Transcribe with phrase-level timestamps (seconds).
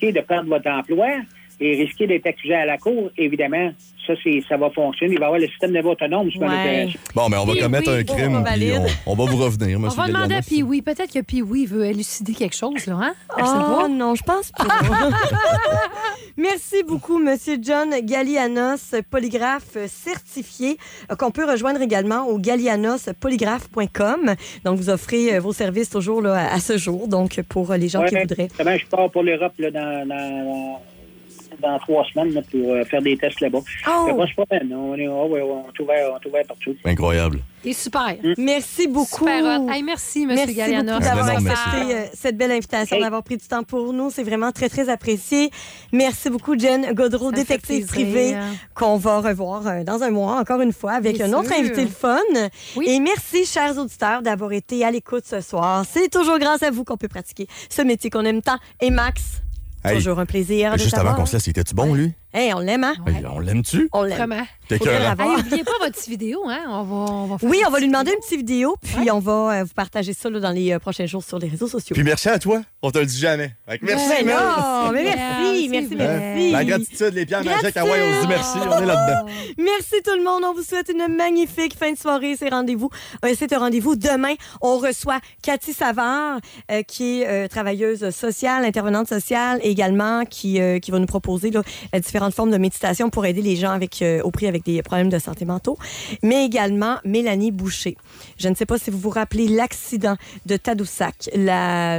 [0.00, 1.08] de perdre votre emploi
[1.60, 3.72] et risquer d'être accusé à la cour, évidemment,
[4.06, 5.14] ça, c'est, ça va fonctionner.
[5.14, 6.88] Il va y avoir le système de vote autonome sur Ouais.
[7.14, 8.44] Bon, mais on va commettre oui, un on crime,
[9.06, 10.42] on, on va vous revenir, On monsieur va demander à.
[10.42, 10.82] Pee-Wee.
[10.82, 13.14] Peut-être que Pee-Wee veut élucider quelque chose, là, hein?
[13.38, 14.66] Oh non, je pense pas.
[16.36, 20.78] Merci beaucoup, Monsieur John Gallianos, polygraphe certifié,
[21.10, 24.34] euh, qu'on peut rejoindre également au gallianospolygraphe.com.
[24.64, 27.88] Donc, vous offrez euh, vos services toujours là, à ce jour, donc pour euh, les
[27.88, 28.48] gens Ouais, qui voudraient.
[28.78, 30.80] je pars pour l'Europe là, dans, dans,
[31.60, 33.58] dans trois semaines là, pour euh, faire des tests là-bas.
[33.88, 34.06] Oh!
[34.06, 34.74] Fait pas promène.
[34.74, 36.74] On est, oh, ouais, on est ouvert, on est ouvert partout.
[36.84, 37.40] Incroyable.
[37.64, 38.14] Et super.
[38.36, 39.18] Merci beaucoup.
[39.26, 39.60] Super.
[39.68, 40.28] Hey, merci, M.
[40.28, 43.02] Merci beaucoup d'avoir accepté euh, cette belle invitation, Hey.
[43.02, 44.10] d'avoir pris du temps pour nous.
[44.10, 45.50] C'est vraiment très, très apprécié.
[45.92, 48.36] Merci beaucoup, Jen Godreau, détective privée,
[48.74, 51.58] qu'on va revoir euh, dans un mois, encore une fois, avec Bien un autre sûr.
[51.58, 52.18] invité le fun.
[52.76, 52.86] Oui.
[52.88, 55.84] Et merci, chers auditeurs, d'avoir été à l'écoute ce soir.
[55.90, 58.58] C'est toujours grâce à vous qu'on peut pratiquer ce métier qu'on aime tant.
[58.80, 59.42] Et Max,
[59.84, 62.12] Hey, toujours un plaisir de Juste avant qu'on se laisse, était-tu bon, lui?
[62.34, 62.94] Hey, on l'aime, hein?
[63.06, 63.88] Hey, on l'aime-tu?
[63.92, 64.16] On l'aime.
[64.18, 64.46] Vraiment.
[64.68, 64.74] T'es.
[64.76, 66.60] Hey, n'oubliez pas votre petite vidéo, hein?
[66.68, 68.18] On va, on va faire Oui, on va lui demander vidéo.
[68.18, 71.06] une petite vidéo, puis on va euh, vous partager ça là, dans les euh, prochains
[71.06, 71.94] jours sur les réseaux sociaux.
[71.94, 72.60] Puis merci à toi.
[72.82, 73.54] On te le dit jamais.
[73.66, 74.36] Fait que merci, man.
[74.36, 76.50] non, mais merci, merci, merci.
[76.52, 77.82] La gratitude, les pierres magiques, Gratitude.
[77.82, 78.58] ah ouais, on se dit merci.
[78.58, 79.32] On est là-dedans.
[79.58, 80.42] Merci tout le monde.
[80.44, 82.36] On vous souhaite une magnifique fin de soirée.
[82.38, 82.90] C'est rendez-vous.
[83.24, 84.34] euh, c'est un rendez-vous demain.
[84.60, 86.38] On reçoit Cathy Savard,
[86.70, 91.50] euh, qui est euh, travailleuse sociale, intervenante sociale, également qui, euh, qui va nous proposer
[91.50, 91.62] là,
[91.94, 94.82] euh, différentes formes de méditation pour aider les gens avec, euh, au prix avec des
[94.82, 95.78] problèmes de santé mentaux.
[96.24, 97.96] Mais également Mélanie Boucher.
[98.38, 101.30] Je ne sais pas si vous vous rappelez l'accident de Tadoussac,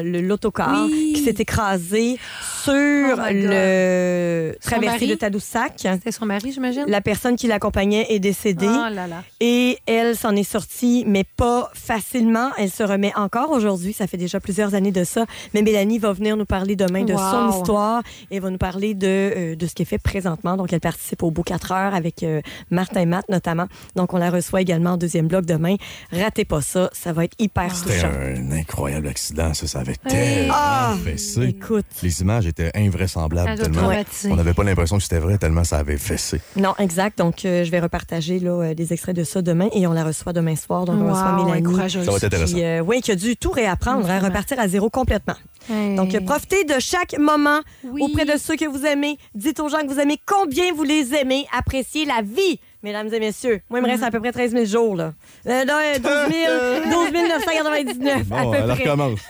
[0.03, 1.14] l'autocar Oui.
[1.16, 2.17] qui s'est écrasé
[2.64, 2.73] sur
[3.17, 5.73] Oh le traversée de Tadoussac.
[5.78, 6.83] C'était son mari, j'imagine?
[6.88, 9.23] La personne qui l'accompagnait est décédée Oh là là.
[9.39, 12.50] et elle s'en est sortie, mais pas facilement.
[12.58, 13.94] Elle se remet encore aujourd'hui.
[13.94, 15.26] Ça fait déjà plusieurs années de ça.
[15.54, 19.08] Mais Mélanie va venir nous parler demain de son histoire et va nous parler de,
[19.08, 20.57] euh, de ce qu'elle fait présentement.
[20.57, 23.67] Donc, elle participe au Beau 4 heures avec euh, Martin Matt notamment.
[23.95, 25.75] Donc, on la reçoit également en deuxième bloc demain.
[26.11, 26.89] Ratez pas ça.
[26.93, 28.08] Ça va être hyper C'était touchant.
[28.09, 29.67] un incroyable accident, ça.
[29.67, 30.95] Ça avait tellement Ah!
[31.03, 31.43] fessé.
[31.43, 31.86] Écoute.
[32.02, 33.92] Les images étaient invraisemblables tellement.
[34.30, 36.42] On n'avait pas l'impression que c'était vrai tellement ça avait fessé.
[36.55, 37.17] Non, exact.
[37.19, 40.03] Donc, euh, je vais repartager là, euh, des extraits de ça demain et on la
[40.03, 40.86] reçoit demain soir.
[40.86, 41.89] Donc, on Wow, reçoit Mélanie.
[42.03, 42.55] Ça va être intéressant.
[42.55, 45.36] Qui, euh, oui, qui a dû tout réapprendre, hein, repartir à zéro complètement.
[45.69, 45.95] Hey.
[45.95, 48.02] Donc, profitez de chaque moment Oui.
[48.03, 49.17] auprès de ceux que vous aimez.
[49.35, 51.45] Dites aux gens que vous aimez combien vous les aimez.
[51.57, 53.62] Appréciez la vie, mesdames et messieurs.
[53.70, 55.14] Moi, il me reste à peu près 13 000 jours, là.
[55.48, 58.73] Euh, non, euh, 12 000, 12 999, à Bon, peu elle près.
[58.84, 59.20] recommence.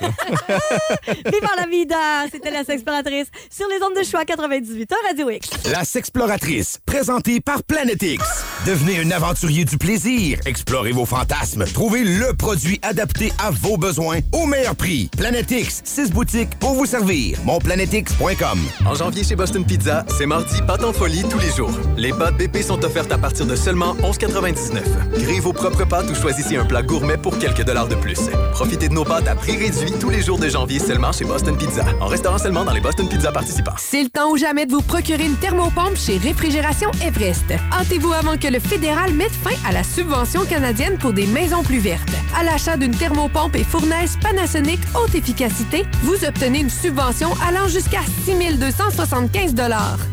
[1.08, 1.96] Viva la vida!
[2.32, 5.50] C'était la Sexploratrice sur les ondes de choix 98 Radio X.
[5.72, 8.24] La Sexploratrice, présentée par Planet X.
[8.66, 10.38] Devenez un aventurier du plaisir.
[10.46, 11.64] Explorez vos fantasmes.
[11.72, 15.10] Trouvez le produit adapté à vos besoins au meilleur prix.
[15.16, 17.38] Planet X, 6 boutiques pour vous servir.
[17.44, 18.58] Monplanetix.com.
[18.86, 21.70] En janvier chez Boston Pizza, c'est mardi pâte en folie tous les jours.
[21.96, 24.80] Les pâtes BP sont offertes à partir de seulement 11,99.
[25.22, 28.18] Créez vos propres pâtes ou choisissez un plat gourmet pour quelques dollars de plus.
[28.52, 31.56] Profitez de nos pâtes à prix réduit tous les jours de janvier seulement chez Boston
[31.56, 31.84] Pizza.
[32.00, 33.74] En restaurant seulement dans les Boston Pizza participants.
[33.78, 37.54] C'est le temps ou jamais de vous procurer une thermopompe chez Réfrigération Everest.
[37.72, 41.78] Hâtez-vous avant que le fédéral mette fin à la subvention canadienne pour des maisons plus
[41.78, 42.10] vertes.
[42.38, 48.00] À l'achat d'une thermopompe et fournaise Panasonic haute efficacité, vous obtenez une subvention allant jusqu'à
[48.24, 49.54] 6 275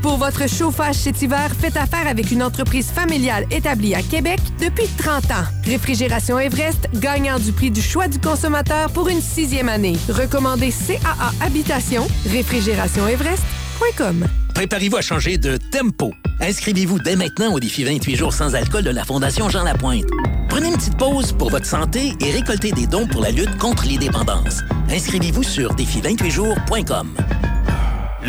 [0.01, 3.16] Pour votre chauffage cet hiver, faites affaire avec une entreprise familiale
[3.51, 5.45] établie à Québec depuis 30 ans.
[5.66, 9.97] Réfrigération Everest, gagnant du prix du choix du consommateur pour une sixième année.
[10.09, 14.27] Recommandé CAA Habitation, réfrigérationeverest.com.
[14.53, 16.13] Préparez-vous à changer de tempo.
[16.39, 20.06] Inscrivez-vous dès maintenant au défi 28 jours sans alcool de la Fondation Jean Lapointe.
[20.50, 23.85] Prenez une petite pause pour votre santé et récoltez des dons pour la lutte contre
[23.85, 24.61] les dépendances.
[24.89, 27.09] Inscrivez-vous sur défi28jours.com.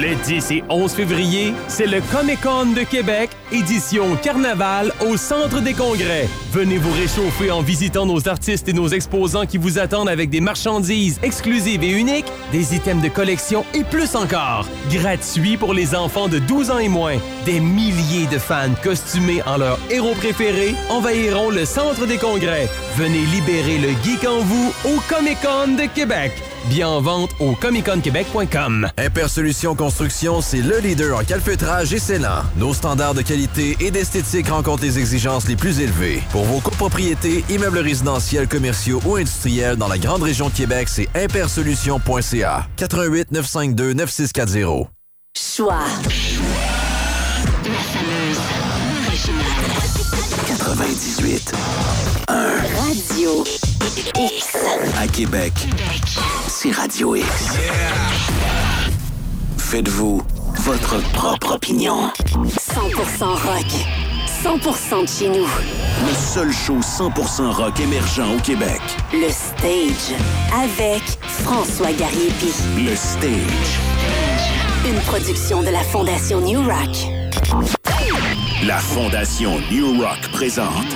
[0.01, 5.75] Le 10 et 11 février, c'est le Comic-Con de Québec, édition Carnaval au Centre des
[5.75, 6.29] Congrès.
[6.53, 10.41] Venez vous réchauffer en visitant nos artistes et nos exposants qui vous attendent avec des
[10.41, 14.69] marchandises exclusives et uniques, des items de collection et plus encore.
[14.93, 17.17] Gratuit pour les enfants de 12 ans et moins.
[17.45, 22.69] Des milliers de fans costumés en leur héros préférés envahiront le Centre des Congrès.
[22.95, 26.31] Venez libérer le geek en vous au Comic-Con de Québec.
[26.67, 28.89] Bien en vente au comiconquebec.com.
[28.99, 32.43] Imper Solutions Construction, c'est le leader en calfeutrage et scellant.
[32.57, 36.23] Nos standards de qualité et d'esthétique rencontrent les exigences les plus élevées.
[36.31, 41.09] Pour vos copropriétés, immeubles résidentiels, commerciaux ou industriels dans la grande région de Québec, c'est
[41.15, 42.67] impersolutions.ca.
[42.77, 44.89] 88 952 9640.
[45.37, 45.79] Choix.
[47.65, 48.39] La fameuse
[49.07, 49.79] originale.
[50.47, 51.53] 98.
[52.29, 53.45] Radio
[54.17, 54.57] X.
[55.01, 55.53] À Québec,
[56.49, 57.27] c'est Radio X.
[59.57, 60.23] Faites-vous
[60.61, 62.11] votre propre opinion.
[62.27, 63.67] 100% rock.
[64.43, 65.47] 100% de chez nous.
[66.07, 68.81] Le seul show 100% rock émergent au Québec.
[69.13, 70.17] Le Stage.
[70.55, 71.03] Avec
[71.45, 72.53] François Gariepi.
[72.77, 73.79] Le Stage.
[74.87, 76.97] Une production de la Fondation New Rock.
[78.65, 80.87] La Fondation New Rock présente.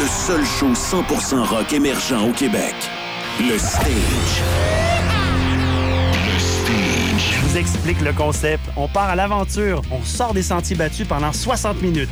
[0.00, 2.74] Le seul show 100% rock émergent au Québec.
[3.38, 3.84] Le Stage.
[7.18, 8.62] Je vous explique le concept.
[8.78, 9.82] On part à l'aventure.
[9.90, 12.08] On sort des sentiers battus pendant 60 minutes.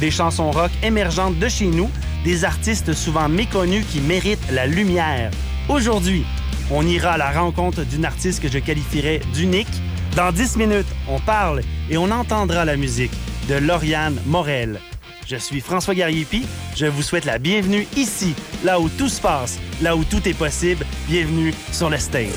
[0.00, 1.88] Des chansons rock émergentes de chez nous,
[2.24, 5.30] des artistes souvent méconnus qui méritent la lumière.
[5.68, 6.24] Aujourd'hui,
[6.72, 9.80] on ira à la rencontre d'une artiste que je qualifierais d'unique.
[10.16, 13.12] Dans 10 minutes, on parle et on entendra la musique
[13.48, 14.80] de Lauriane Morel.
[15.28, 16.46] Je suis François Gariepi.
[16.74, 18.34] Je vous souhaite la bienvenue ici,
[18.64, 20.86] là où tout se passe, là où tout est possible.
[21.06, 22.30] Bienvenue sur le stage.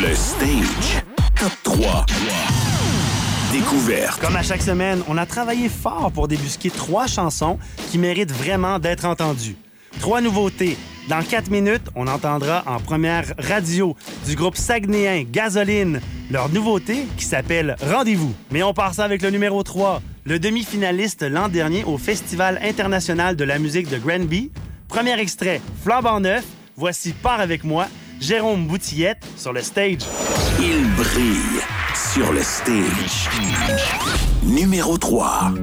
[0.00, 1.02] Le Stage.
[1.34, 2.06] Top 3.
[3.50, 4.20] Découverte.
[4.20, 7.58] Comme à chaque semaine, on a travaillé fort pour débusquer trois chansons
[7.90, 9.56] qui méritent vraiment d'être entendues.
[9.98, 10.76] Trois nouveautés.
[11.08, 17.24] Dans quatre minutes, on entendra en première radio du groupe Saguenéen Gasoline leur nouveauté qui
[17.24, 18.34] s'appelle Rendez-vous.
[18.50, 23.34] Mais on part ça avec le numéro 3, le demi-finaliste l'an dernier au Festival international
[23.34, 24.52] de la musique de Granby.
[24.86, 26.44] Premier extrait, Flambant neuf.
[26.76, 27.86] Voici Part avec moi,
[28.20, 30.02] Jérôme Boutillette sur le stage.
[30.60, 31.62] Il brille
[31.94, 33.30] sur le stage.
[34.44, 35.54] Numéro 3.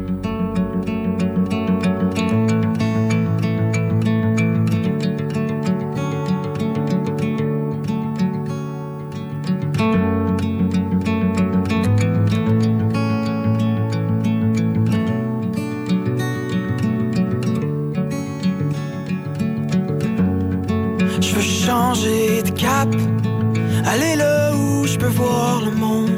[23.86, 26.10] Aller là où je peux voir le monde.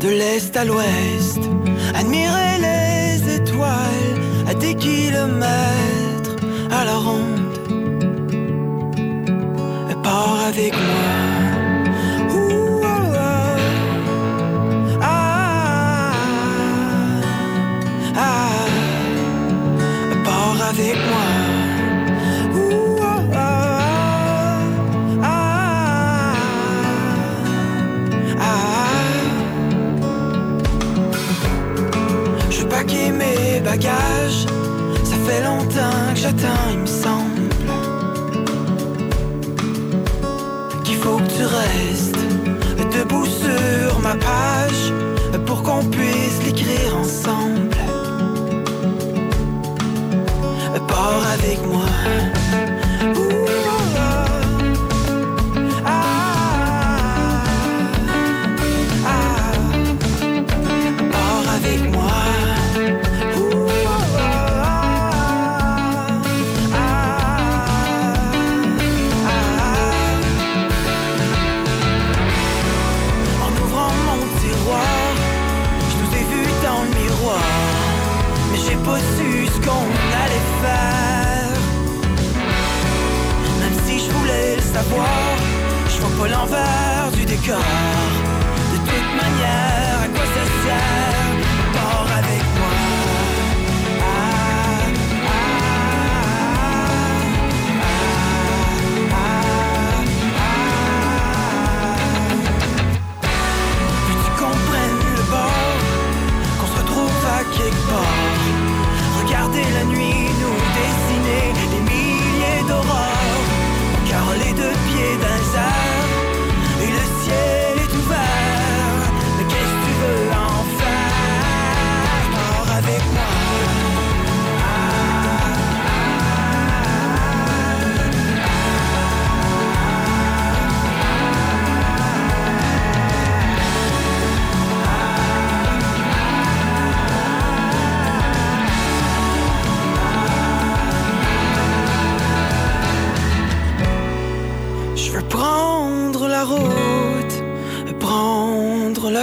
[0.00, 1.40] De l'est à l'ouest,
[1.94, 4.14] admirer les étoiles
[4.48, 6.36] à des kilomètres
[6.70, 7.36] à la ronde.
[10.02, 11.35] Pars avec moi.
[36.26, 37.25] Longtemps que j'attends,
[87.46, 87.75] Go.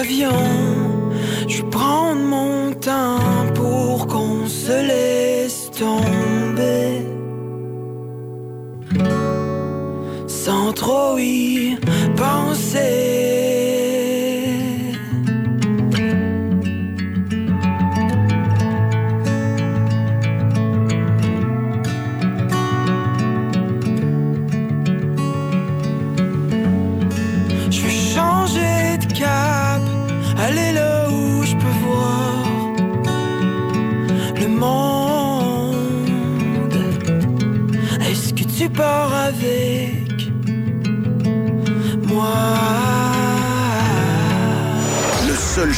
[0.04, 0.63] Prendre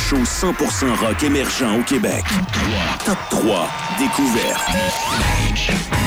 [0.10, 2.24] show 100% rock émergent au Québec.
[3.06, 3.68] Top 3.
[3.98, 4.70] Découverte.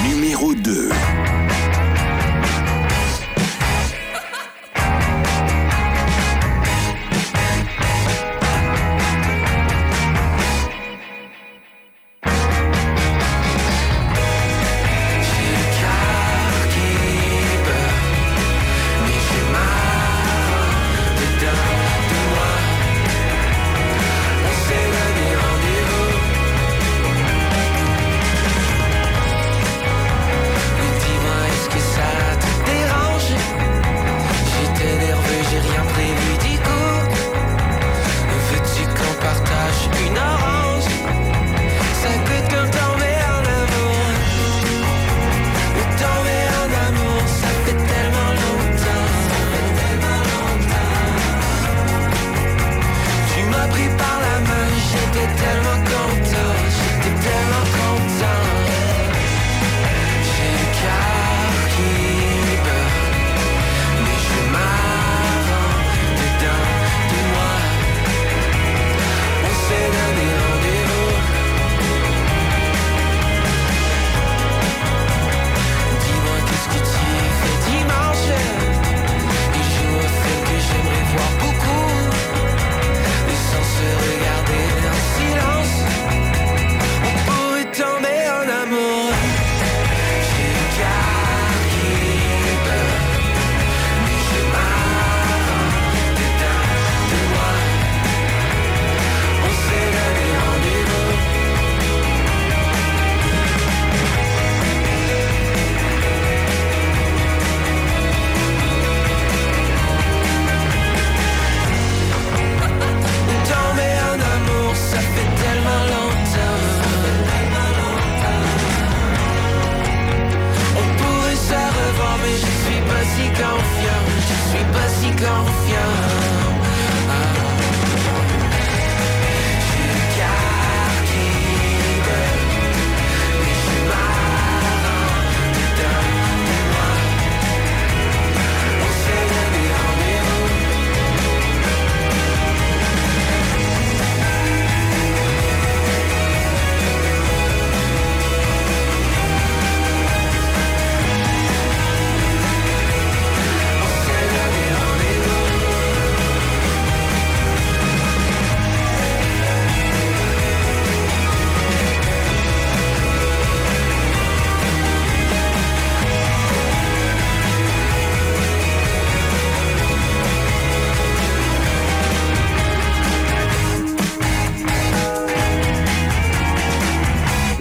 [0.05, 0.88] Numéro 2.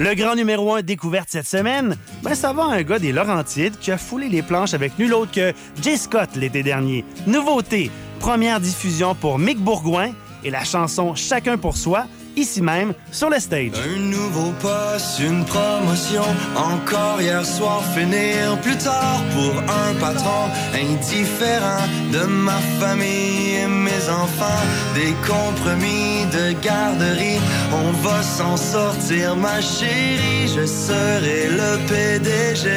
[0.08, 3.92] Le grand numéro 1 découverte cette semaine, ben ça va un gars des Laurentides qui
[3.92, 7.04] a foulé les planches avec nul autre que Jay Scott l'été dernier.
[7.26, 10.12] Nouveauté, première diffusion pour Mick Bourgoin
[10.44, 12.06] et la chanson Chacun pour soi,
[12.38, 13.72] ici même sur le stage.
[13.84, 16.22] Un nouveau poste, une promotion,
[16.56, 24.04] encore hier soir finir plus tard pour un patron indifférent de ma famille et mes
[24.08, 24.64] enfants,
[24.94, 27.40] des compromis de garderie,
[27.72, 32.68] on va s'en sortir ma chérie, je serai le PDG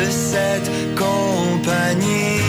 [0.00, 2.40] de cette compagnie.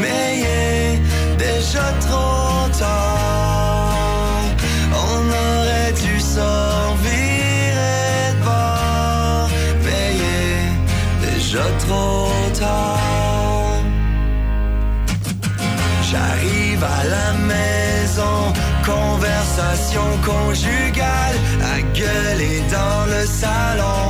[0.00, 0.98] Mais il est
[1.38, 3.55] déjà trop tard.
[11.46, 12.26] Déjà trop.
[16.10, 18.36] J'arrive à la maison,
[18.84, 21.36] conversation conjugale,
[21.74, 24.02] à gueuler dans le salon,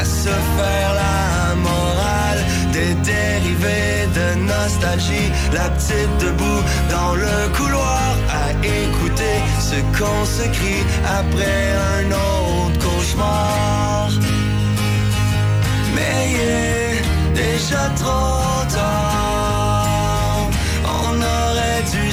[0.00, 8.16] à se faire la morale, des dérivés de nostalgie, la petite debout dans le couloir,
[8.42, 10.84] à écouter ce qu'on se crie
[11.20, 11.62] après
[11.94, 14.08] un autre cauchemar.
[15.94, 16.81] Mais
[17.34, 20.50] déjà trop tard.
[20.84, 22.12] On aurait dû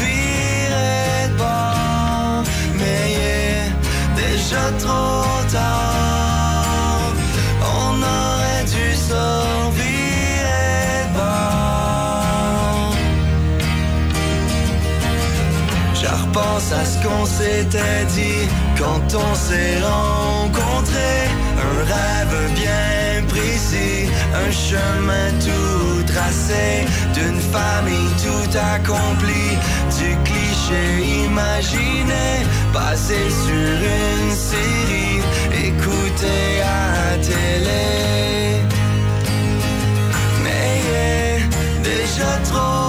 [0.00, 2.42] virer de bord.
[2.78, 3.04] Mais
[3.38, 3.72] est
[4.14, 7.12] déjà trop tard.
[7.62, 8.96] On aurait dû.
[15.98, 21.45] Je repense à ce qu'on s'était dit quand on s'est rencontrés.
[21.66, 24.08] Un rêve bien précis,
[24.44, 29.54] un chemin tout tracé, d'une famille tout accomplie,
[29.98, 30.84] du cliché
[31.24, 32.26] imaginé,
[32.72, 35.20] passé sur une série,
[35.68, 37.86] écouté à télé.
[40.44, 41.40] Mais
[41.82, 42.85] déjà trop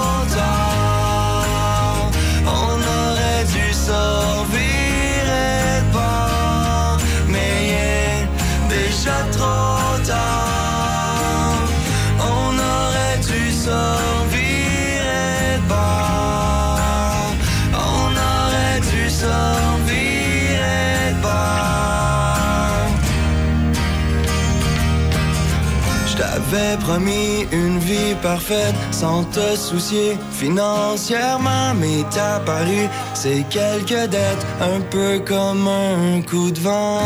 [26.98, 34.82] promis une vie parfaite sans te soucier financièrement, mais t'as paru c'est quelques dettes, un
[34.82, 37.02] peu comme un coup de vent.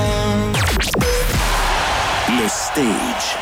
[2.29, 3.35] Le stage.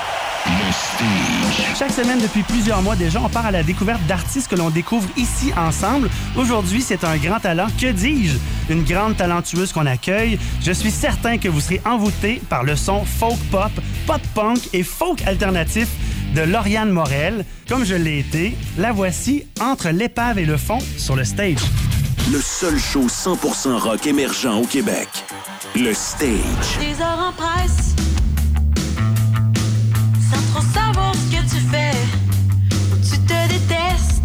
[0.48, 1.78] Le stage.
[1.78, 5.08] Chaque semaine, depuis plusieurs mois déjà, on part à la découverte d'artistes que l'on découvre
[5.18, 6.10] ici ensemble.
[6.36, 7.68] Aujourd'hui, c'est un grand talent.
[7.80, 8.38] Que dis-je?
[8.74, 10.40] Une grande talentueuse qu'on accueille.
[10.64, 13.72] Je suis certain que vous serez envoûtés par le son folk pop,
[14.08, 15.88] pop punk et folk alternatif
[16.36, 17.46] de Lauriane Morel.
[17.68, 21.62] Comme je l'ai été, la voici entre l'épave et le fond sur le stage.
[22.32, 25.08] Le seul show 100% rock émergent au Québec.
[25.76, 26.30] Le stage.
[26.80, 27.96] Des heures en presse
[30.30, 31.92] Sans trop savoir ce que tu fais
[32.92, 34.19] Ou tu te détestes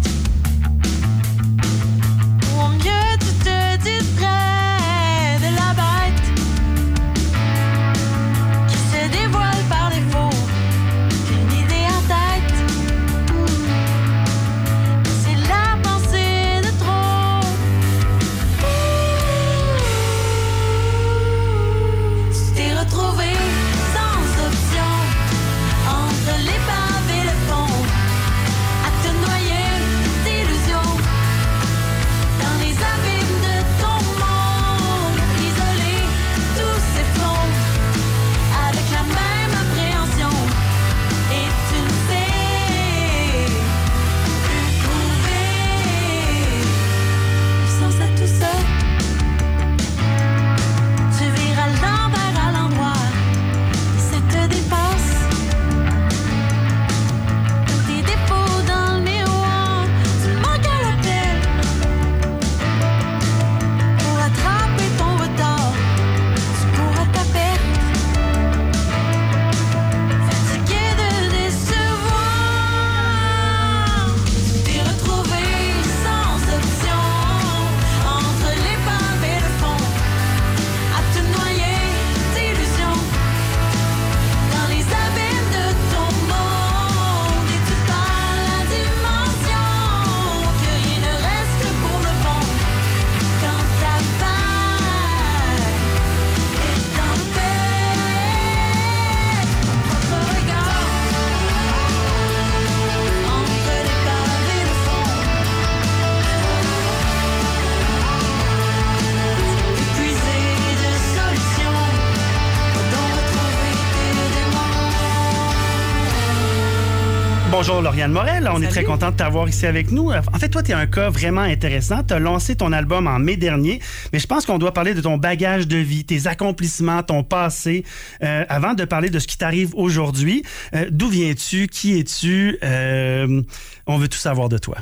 [117.67, 120.11] Bonjour Lauriane Morel, on est très content de t'avoir ici avec nous.
[120.11, 122.03] En fait, toi, tu es un cas vraiment intéressant.
[122.03, 123.79] Tu as lancé ton album en mai dernier,
[124.13, 127.83] mais je pense qu'on doit parler de ton bagage de vie, tes accomplissements, ton passé,
[128.21, 130.43] euh, avant de parler de ce qui t'arrive aujourd'hui.
[130.75, 131.65] Euh, D'où viens-tu?
[131.65, 132.59] Qui es-tu?
[132.63, 133.41] Euh,
[133.87, 134.77] on veut tout savoir de toi.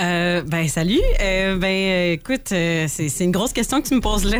[0.00, 1.00] Euh, ben salut.
[1.20, 4.38] Euh, ben écoute, euh, c'est une grosse question que tu me poses là.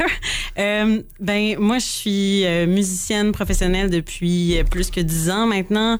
[0.56, 5.98] Ben moi je suis musicienne professionnelle depuis plus que dix ans maintenant.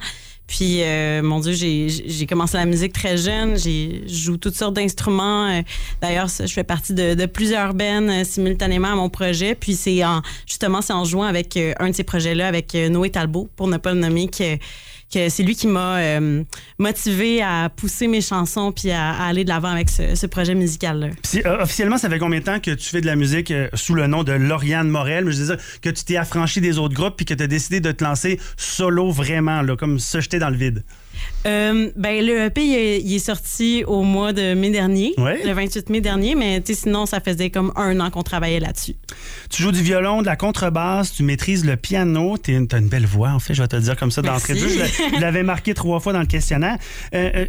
[0.50, 3.56] Puis euh, mon Dieu, j'ai commencé la musique très jeune.
[3.56, 5.46] J'ai je joue toutes sortes d'instruments.
[5.46, 5.62] Euh,
[6.02, 9.54] D'ailleurs, je fais partie de, de plusieurs bands euh, simultanément à mon projet.
[9.54, 12.74] Puis c'est en justement c'est en jouant avec euh, un de ces projets là avec
[12.74, 14.56] Noé Talbot pour ne pas le nommer que
[15.10, 16.44] c'est lui qui m'a euh,
[16.78, 21.08] motivé à pousser mes chansons puis à, aller de l'avant avec ce, projet musical là.
[21.22, 23.68] Puis, euh, officiellement, ça fait combien de temps que tu fais de la musique euh,
[23.74, 25.24] sous le nom de Lauriane Morel?
[25.24, 27.80] Mais je dire que tu t'es affranchi des autres groupes puis que tu as décidé
[27.80, 30.84] de te lancer solo vraiment, comme se jeter dans le vide.
[31.46, 35.40] Euh, ben, le EP, il est, sorti au mois de mai dernier, Ouais.
[35.44, 38.96] le 28 mai dernier, mais sinon, ça faisait comme un an qu'on travaillait là-dessus.
[39.48, 42.36] Tu joues du violon, de la contrebasse, tu maîtrises le piano.
[42.36, 44.54] Tu as une belle voix, en fait, je vais te le dire comme ça d'entrée
[44.54, 44.68] de jeu.
[44.68, 46.76] Je l'a- je l'avais marqué trois fois dans le questionnaire.
[47.14, 47.46] Euh, euh,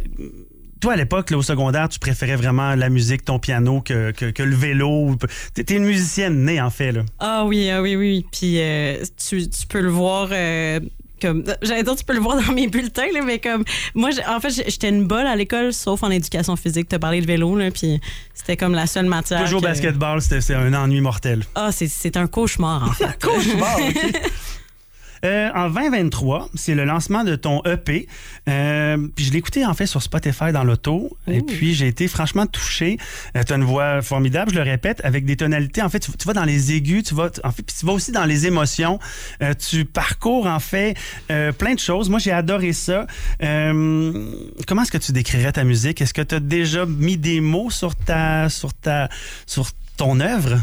[0.80, 4.42] toi, à l'époque, au secondaire, tu préférais vraiment la musique, ton piano, que, que, que
[4.42, 5.14] le vélo.
[5.54, 6.90] T'es t'es une musicienne née, en fait.
[6.92, 7.02] Là.
[7.20, 8.24] Ah oui, ah oui, oui.
[8.32, 8.96] Puis euh,
[9.28, 10.30] tu, tu peux le voir.
[10.32, 10.80] euh,
[11.22, 14.40] comme j'allais dire tu peux le voir dans mes bulletins là, mais comme moi en
[14.40, 17.56] fait j'étais une bolle à l'école sauf en éducation physique tu as parlé de vélo
[17.56, 18.00] là puis
[18.34, 21.44] c'était comme la seule matière Toujours que- basketball, c'était c'est un ennui mortel.
[21.54, 24.20] ah c'est c'est un cauchemar en fait cauchemar OK.
[25.24, 28.08] Euh, en 2023, c'est le lancement de ton EP.
[28.48, 31.16] Euh, puis je l'ai écouté en fait sur Spotify dans l'auto.
[31.28, 32.98] Et puis j'ai été franchement touché.
[33.36, 35.82] Euh, tu as une voix formidable, je le répète, avec des tonalités.
[35.82, 37.92] En fait, tu, tu vas dans les aigus, tu vas, en fait, puis tu vas
[37.92, 38.98] aussi dans les émotions.
[39.58, 40.96] Tu parcours en fait
[41.28, 42.08] plein de choses.
[42.08, 43.06] Moi, j'ai adoré ça.
[43.40, 46.00] Comment est-ce que tu décrirais ta musique?
[46.00, 49.08] Est-ce que tu as déjà mis des mots sur ta, sur ta,
[49.46, 50.58] sur ton œuvre?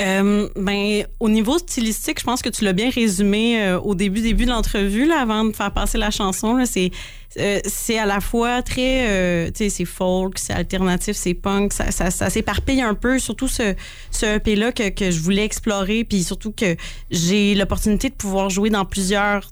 [0.00, 4.22] Euh, ben, au niveau stylistique, je pense que tu l'as bien résumé euh, au début
[4.22, 6.56] début de l'entrevue, là, avant de faire passer la chanson.
[6.56, 6.66] là.
[6.66, 6.90] C'est
[7.38, 11.90] euh, c'est à la fois très, tu sais, c'est folk, c'est alternatif, c'est punk, ça,
[11.90, 13.18] ça, s'éparpille un peu.
[13.20, 13.74] Surtout ce,
[14.10, 16.76] ce EP-là que, que je voulais explorer, puis surtout que
[17.10, 19.48] j'ai l'opportunité de pouvoir jouer dans plusieurs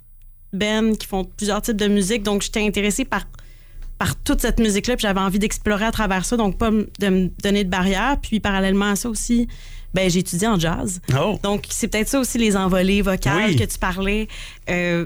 [0.51, 2.23] bands qui font plusieurs types de musique.
[2.23, 3.25] Donc, j'étais intéressée par
[3.99, 7.29] par toute cette musique-là, puis j'avais envie d'explorer à travers ça, donc pas de me
[7.41, 8.17] donner de barrière.
[8.21, 9.47] Puis parallèlement à ça aussi,
[9.93, 11.01] ben j'ai étudié en jazz.
[11.19, 11.39] Oh.
[11.43, 13.55] Donc c'est peut-être ça aussi les envolées vocales Oui.
[13.55, 14.27] que tu parlais.
[14.69, 15.05] Euh,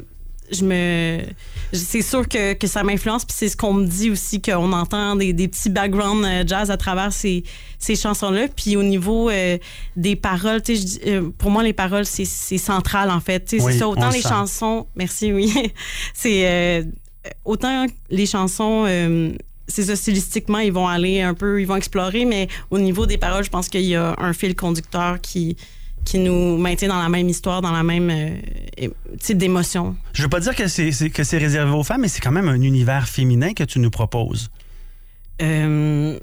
[0.50, 1.20] je me,
[1.74, 5.18] c'est sûr que, que ça m'influence, puis c'est ce qu'on me dit aussi qu'on entend
[5.18, 7.44] des, des petits background euh, jazz à travers ces,
[7.80, 8.48] ces chansons-là.
[8.56, 9.58] Puis au niveau euh,
[9.98, 13.44] des paroles, tu sais, euh, pour moi les paroles c'est, c'est central en fait.
[13.44, 14.30] Tu sais, Oui, c'est ça autant le les sent.
[14.30, 14.88] chansons.
[14.96, 15.54] Merci, oui.
[16.14, 16.84] c'est euh,
[17.44, 18.86] autant les chansons.
[18.88, 19.34] euh,
[19.68, 23.18] c'est ça, stylistiquement, ils vont aller un peu, ils vont explorer, mais au niveau des
[23.18, 25.58] paroles, je pense qu'il y a un fil conducteur qui,
[26.06, 28.88] qui nous maintient dans la même histoire, dans la même euh,
[29.20, 29.96] type d'émotion.
[30.14, 32.48] Je veux pas dire que c'est que c'est réservé aux femmes, mais c'est quand même
[32.48, 34.50] un univers féminin que tu nous proposes.
[35.42, 36.18] Euh,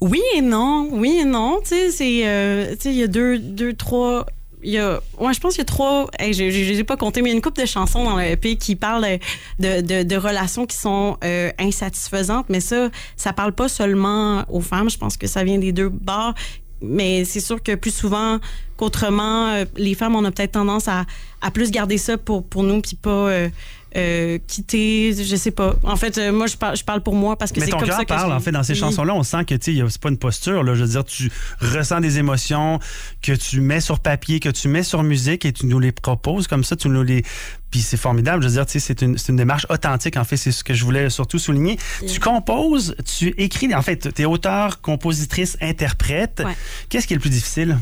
[0.00, 1.60] oui et non, oui et non.
[1.64, 4.26] Tu sais, euh, tu sais, il y a deux, deux, trois.
[4.62, 6.08] Il y a, ouais, je pense qu'il y a trois.
[6.18, 8.16] Hey, je les ai pas compté, mais il y a une couple de chansons dans
[8.16, 9.18] le EP qui parlent
[9.58, 12.46] de, de, de relations qui sont euh, insatisfaisantes.
[12.48, 14.90] Mais ça, ça parle pas seulement aux femmes.
[14.90, 16.34] Je pense que ça vient des deux bords.
[16.80, 18.38] Mais c'est sûr que plus souvent
[18.76, 21.06] qu'autrement, euh, les femmes, on a peut-être tendance à,
[21.40, 23.48] à plus garder ça pour, pour nous, puis pas euh,
[23.96, 25.14] euh, quitter.
[25.14, 25.76] Je sais pas.
[25.82, 28.04] En fait, euh, moi, je parle, je parle pour moi parce que c'est comme ça
[28.04, 28.78] que parle, je- en fait, dans ces Oui.
[28.78, 30.74] chansons-là, on sent que, tu c'est pas une posture, là.
[30.74, 32.78] Je veux dire, tu ressens des émotions
[33.22, 36.46] que tu mets sur papier, que tu mets sur musique et tu nous les proposes
[36.46, 37.22] comme ça, tu nous les...
[37.70, 40.52] Puis c'est formidable, je veux dire, tu sais, c'est une, démarche authentique, en fait, c'est
[40.52, 41.78] ce que je voulais surtout souligner.
[42.06, 46.42] Tu composes, tu écris, en fait, tu es auteur, compositrice, interprète.
[46.44, 46.56] Ouais.
[46.88, 47.76] Qu'est-ce qui est le plus difficile?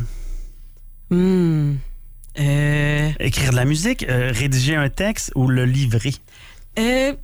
[1.10, 1.74] Hmm.
[2.38, 6.14] Euh, Écrire de la musique, euh, rédiger un texte ou le livrer?
[6.78, 7.14] Euh,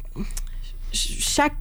[0.93, 1.55] ch- chaque,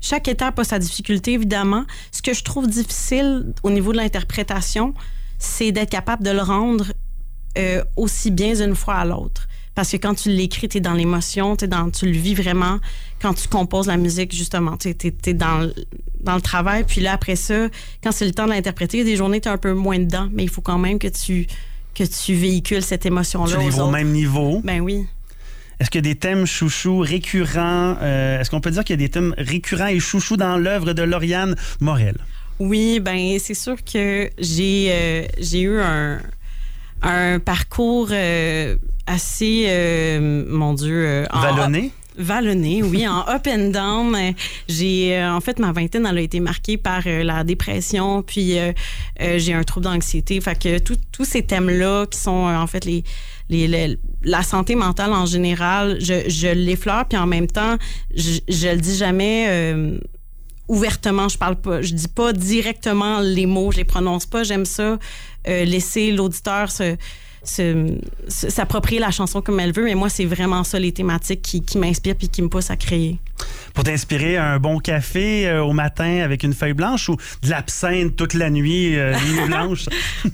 [0.00, 1.84] chaque étape a sa difficulté, évidemment.
[2.12, 4.92] Ce que je trouve difficile au niveau de l'interprétation,
[5.38, 6.86] c'est d'être capable de le rendre
[7.96, 9.48] aussi bien d'une fois à l'autre.
[9.74, 12.78] Parce que quand tu l'écris, tu es dans l'émotion, t'es dans, tu le vis vraiment.
[13.20, 15.74] Quand tu composes la musique, justement, tu es, dans, le-
[16.20, 16.84] dans le travail.
[16.84, 17.66] Puis là, après ça,
[18.02, 19.72] quand c'est le temps de l'interpréter, il y a des journées, tu es un peu
[19.74, 21.48] moins dedans, mais il faut quand même que tu,
[21.98, 23.52] que tu véhicules cette émotion-là.
[23.52, 24.60] Tu aux livres au même niveau?
[24.64, 25.04] Ben oui.
[25.80, 27.96] Est-ce qu'il y a des thèmes chouchous récurrents?
[28.02, 30.92] Euh, Est-ce qu'on peut dire qu'il y a des thèmes récurrents et chouchous dans l'œuvre
[30.92, 32.16] de Lauriane Morel?
[32.58, 36.18] Oui, ben c'est sûr que j'ai euh, j'ai eu un,
[37.02, 38.74] un parcours euh,
[39.06, 41.24] assez, mon Dieu...
[41.30, 41.92] en- Vallonné?
[42.18, 44.16] Vallonné, oui, en up and down.
[44.68, 48.58] J'ai, euh, en fait, ma vingtaine, elle a été marquée par euh, la dépression, puis
[48.58, 48.72] euh,
[49.20, 50.40] euh, j'ai un trouble d'anxiété.
[50.40, 53.04] Fait que tous ces thèmes-là, qui sont en fait les,
[53.48, 57.76] les, les- la santé mentale en général, je, je l'effleure, puis en même temps,
[58.14, 59.46] je, je le dis jamais.
[59.48, 59.98] euh,
[60.70, 64.42] ouvertement, je parle pas, je dis pas directement les mots, je les prononce pas.
[64.42, 64.98] J'aime ça,
[65.48, 66.96] euh, laisser l'auditeur se-
[68.28, 69.84] s'approprier la chanson comme elle veut.
[69.84, 72.76] Mais moi, c'est vraiment ça les thématiques qui, qui m'inspirent puis qui me poussent à
[72.76, 73.18] créer.
[73.74, 78.16] Pour t'inspirer, un bon café euh, au matin avec une feuille blanche ou de l'absinthe
[78.16, 79.86] toute la nuit, euh, nuit blanche?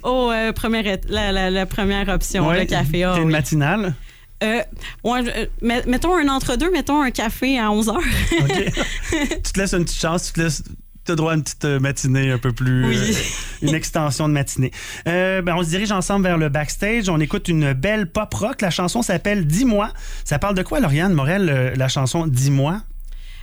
[0.03, 2.61] Oh, euh, première, la, la- la première option, Ouais.
[2.61, 3.05] le café.
[3.05, 3.33] ah T'es une oui.
[3.33, 3.94] matinale?
[4.42, 4.61] Euh,
[5.05, 5.48] ouais,
[5.87, 7.98] mettons un entre-deux, mettons un café à 11 heures.
[8.31, 10.62] tu te laisses une petite chance, tu te laisses.
[11.05, 12.87] T'as droit à une petite euh, matinée un peu plus.
[12.87, 12.97] Oui.
[12.97, 14.71] euh, une extension de matinée.
[15.07, 17.09] Euh, ben, on se dirige ensemble vers le backstage.
[17.09, 18.62] On écoute une belle pop rock.
[18.62, 19.90] La chanson s'appelle Dis-moi.
[20.25, 22.81] Ça parle de quoi, Lauriane Morel, euh, la chanson Dis-moi?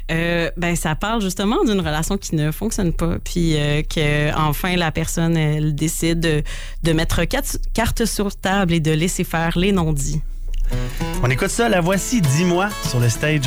[0.10, 4.76] Euh, ben ça parle justement d'une relation qui ne fonctionne pas, puis euh, que enfin
[4.76, 6.43] la personne elle décide de,
[6.84, 10.19] de mettre quatre cartes sur table et de laisser faire les non-dits.
[11.24, 13.43] On écoute ça, la voici Dis-moi sur le stage.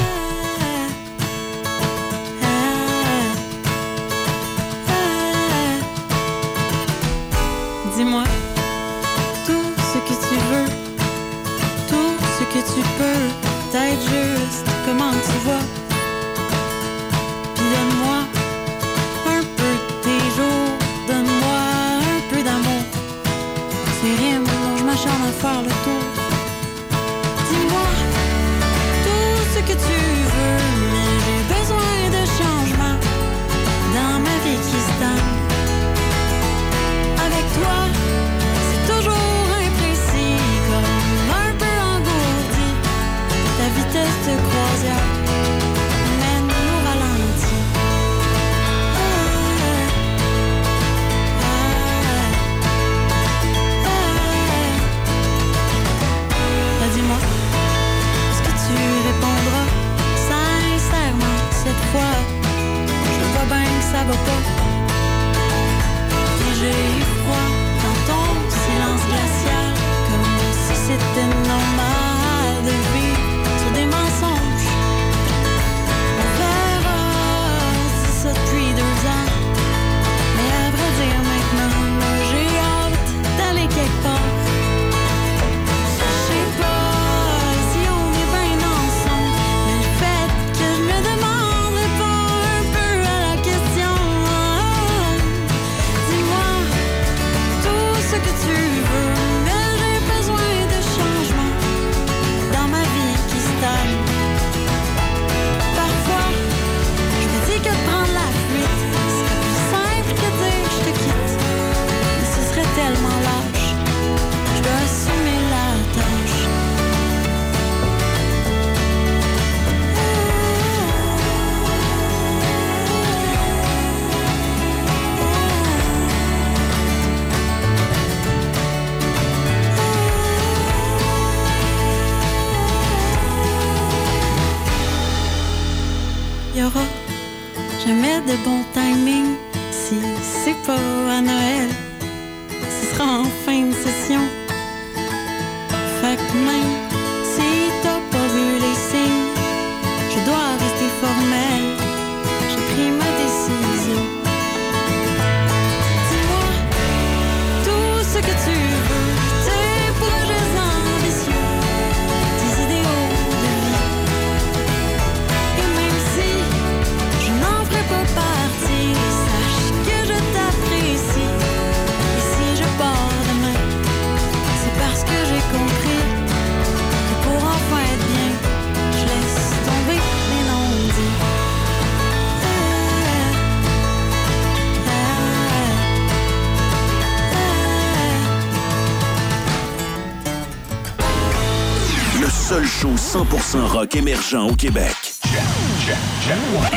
[192.47, 194.95] Seul show 100% rock émergent au Québec.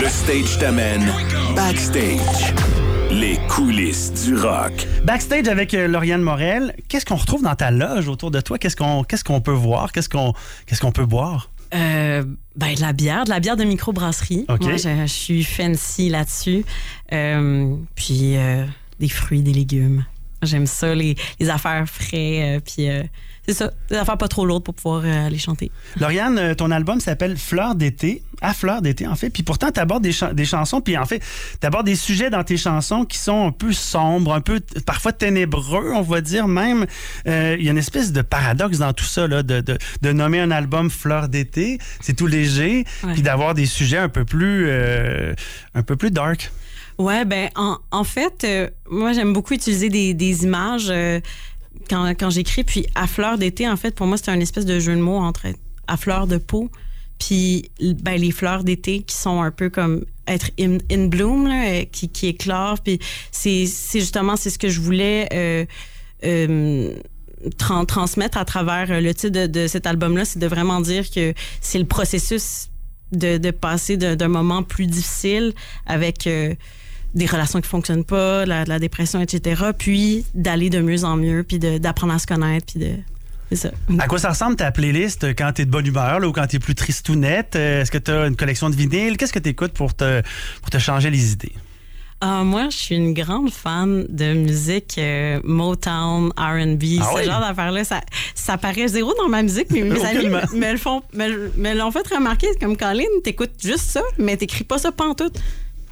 [0.01, 1.11] Le stage t'amène
[1.55, 2.53] backstage.
[3.11, 4.87] Les coulisses du rock.
[5.03, 8.57] Backstage avec euh, Lauriane Morel, qu'est-ce qu'on retrouve dans ta loge autour de toi?
[8.57, 9.91] Qu'est-ce qu'on qu'est-ce qu'on peut voir?
[9.91, 10.33] Qu'est-ce qu'on
[10.65, 11.49] qu'est-ce qu'on peut boire?
[11.73, 12.23] Euh,
[12.55, 14.45] ben, de la bière, de la bière de microbrasserie.
[14.47, 14.61] OK.
[14.61, 16.63] Moi, je, je suis fancy là-dessus.
[17.11, 18.65] Euh, puis euh,
[18.99, 20.05] des fruits, des légumes.
[20.43, 22.57] J'aime ça, les, les affaires frais.
[22.57, 23.03] euh, puis euh,
[23.47, 25.71] c'est ça, des affaires pas trop lourdes pour pouvoir euh, aller chanter.
[25.99, 29.79] Lauriane, euh, ton album s'appelle Fleur d'été, à fleur d'été en fait, puis pourtant tu
[29.79, 31.21] abordes des, chan- des chansons, puis en fait
[31.59, 35.11] tu abordes des sujets dans tes chansons qui sont un peu sombres, un peu parfois
[35.13, 36.85] ténébreux, on va dire même.
[37.27, 40.11] Euh, Il y a une espèce de paradoxe dans tout ça, là, de, de, de
[40.11, 43.13] nommer un album Fleur d'été, c'est tout léger, Ouais.
[43.13, 45.33] puis d'avoir des sujets un peu plus, euh,
[45.73, 46.51] un peu plus dark.
[46.97, 51.19] Ouais, ben en, en fait, euh, moi j'aime beaucoup utiliser des, des images euh,
[51.89, 52.63] quand, j'écris.
[52.63, 55.17] Puis à fleur d'été, en fait, pour moi c'est un espèce de jeu de mots
[55.17, 55.47] entre
[55.87, 56.69] à fleur de peau,
[57.19, 62.09] puis ben, les fleurs d'été qui sont un peu comme être in, bloom, euh, qui,
[62.09, 62.81] qui éclorent.
[62.81, 62.99] Puis
[63.31, 65.27] c'est justement c'est ce que je voulais.
[65.33, 65.65] euh,
[66.25, 66.93] euh,
[67.57, 71.79] tran- transmettre à travers le titre de, cet album-là, c'est de vraiment dire que c'est
[71.79, 72.69] le processus
[73.11, 75.53] de, passer d'un moment plus difficile
[75.85, 76.27] avec
[77.13, 81.43] des relations qui fonctionnent pas, la, la dépression, etc., puis d'aller de mieux en mieux,
[81.43, 82.91] puis d'apprendre à se connaître, puis de...
[83.49, 83.71] C'est ça.
[83.99, 86.59] À quoi ça ressemble ta playlist quand t'es de bonne humeur là, ou quand t'es
[86.59, 87.55] plus tristounette?
[87.55, 89.15] Euh, Est-ce que t'as une collection de vinyles?
[89.15, 90.21] Qu'est-ce que t'écoutes pour te,
[90.61, 91.53] pour te changer les idées?
[92.19, 97.23] Ah, moi, je suis une grande fan de musique euh, Motown, R&B, Ah ce oui?
[97.23, 97.85] genre d'affaires-là.
[97.85, 98.01] Ça,
[98.35, 102.47] ça paraît zéro dans ma musique, mais mes amis me, me l'ont fait remarquer.
[102.59, 105.39] Comme Colin, t'écoutes juste ça, mais t'écris pas ça pantoute.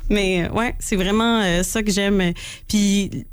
[0.10, 2.34] Mais euh, ouais, c'est vraiment euh, ça que j'aime.
[2.68, 3.26] Puis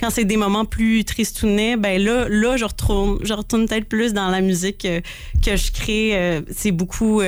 [0.00, 4.12] quand c'est des moments plus tristounets, ben là, là, je retourne, je retourne peut-être plus
[4.12, 5.00] dans la musique euh,
[5.44, 6.16] que je crée.
[6.16, 7.20] Euh, c'est beaucoup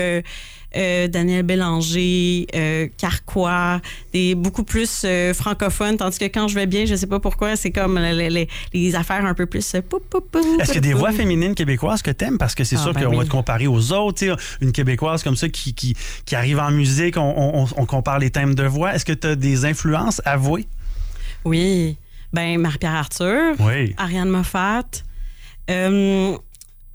[0.77, 3.81] euh, Daniel Bélanger, euh, Carquois,
[4.13, 7.57] des beaucoup plus euh, francophones, tandis que quand je vais bien, je sais pas pourquoi,
[7.57, 9.75] c'est comme les, les- les affaires un peu plus.
[9.75, 12.39] euh, pou, pou, pou, Est-ce qu'il y a des voix féminines québécoises que t'aimes?
[12.39, 14.37] Parce que c'est Ah, sûr ben qu'on va te comparer aux autres.
[14.61, 18.31] Une québécoise comme ça qui, qui, qui arrive en musique, on, on- on compare les
[18.31, 18.95] thèmes de voix.
[18.95, 20.67] Est-ce que tu as des influences avouées?
[21.45, 21.97] Oui.
[22.33, 23.55] Ben, Marie-Pierre Arthur.
[23.59, 23.95] Oui.
[23.97, 24.85] Ariane Moffat.
[25.71, 26.37] Euh,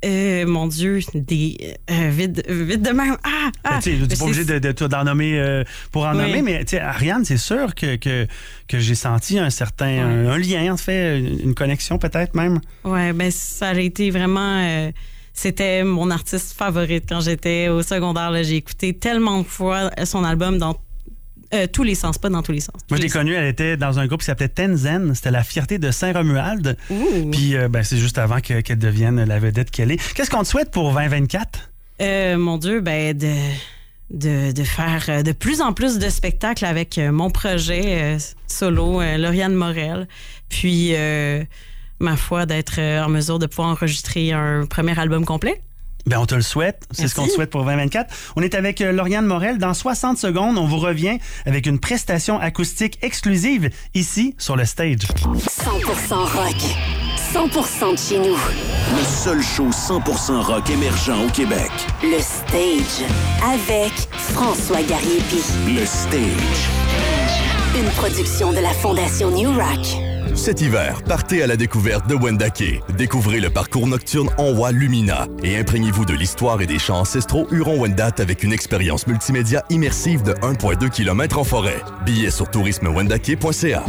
[0.06, 1.76] euh, mon Dieu, des.
[1.90, 3.18] euh, vite, vite de même.
[3.24, 3.52] Ah!
[3.64, 6.22] ah Ben, tu n'es pas obligé de- de- d'en nommer euh, pour en Oui.
[6.22, 8.28] nommer, mais Ariane, c'est sûr que, que,
[8.68, 12.60] que j'ai senti un certain un, un lien, en fait, une une connexion peut-être même.
[12.84, 14.62] Ouais, ben ça a été vraiment.
[14.64, 14.92] euh,
[15.34, 18.32] c'était mon artiste favorite quand j'étais au secondaire.
[18.32, 18.42] là.
[18.44, 20.78] J'ai écouté tellement de fois son album dans
[21.56, 22.76] Euh, tous les sens, pas dans tous les sens.
[22.90, 25.16] Moi, je l'ai connue, elle était dans un groupe qui s'appelait Tenzen.
[25.16, 26.78] C'était la fierté de Saint-Romuald.
[27.32, 30.14] Puis, euh, ben, c'est juste avant que- qu'elle devienne la vedette qu'elle est.
[30.14, 31.70] Qu'est-ce qu'on te souhaite pour 2024?
[32.02, 33.34] Euh, mon Dieu, ben de,
[34.12, 40.08] de, de faire de plus en plus de spectacles avec mon projet solo, Lauriane Morel.
[40.50, 40.94] Puis,
[42.00, 45.62] ma foi, d'être en mesure de pouvoir enregistrer un premier album complet.
[46.06, 46.86] Ben, on te le souhaite.
[46.92, 48.14] C'est ce qu'on te souhaite pour 2024.
[48.36, 49.58] On est avec euh, Lauriane Morel.
[49.58, 54.98] Dans 60 secondes, on vous revient avec une prestation acoustique exclusive ici sur le stage.
[54.98, 56.56] 100% rock.
[57.34, 58.38] 100% de chez nous.
[58.98, 61.72] Le seul show 100% rock émergent au Québec.
[62.04, 63.06] Le Stage.
[63.44, 63.92] Avec
[64.34, 65.42] François Gariepi.
[65.68, 66.70] Le Stage.
[67.78, 70.15] Une production de la Fondation New Rock.
[70.36, 72.82] Cet hiver, partez à la découverte de Wendake.
[72.98, 78.16] Découvrez le parcours nocturne Onwa Lumina et imprégnez-vous de l'histoire et des chants ancestraux Huron-Wendat
[78.18, 81.82] avec une expérience multimédia immersive de 1,2 km en forêt.
[82.06, 83.86] Billets sur tourismewendake.ca.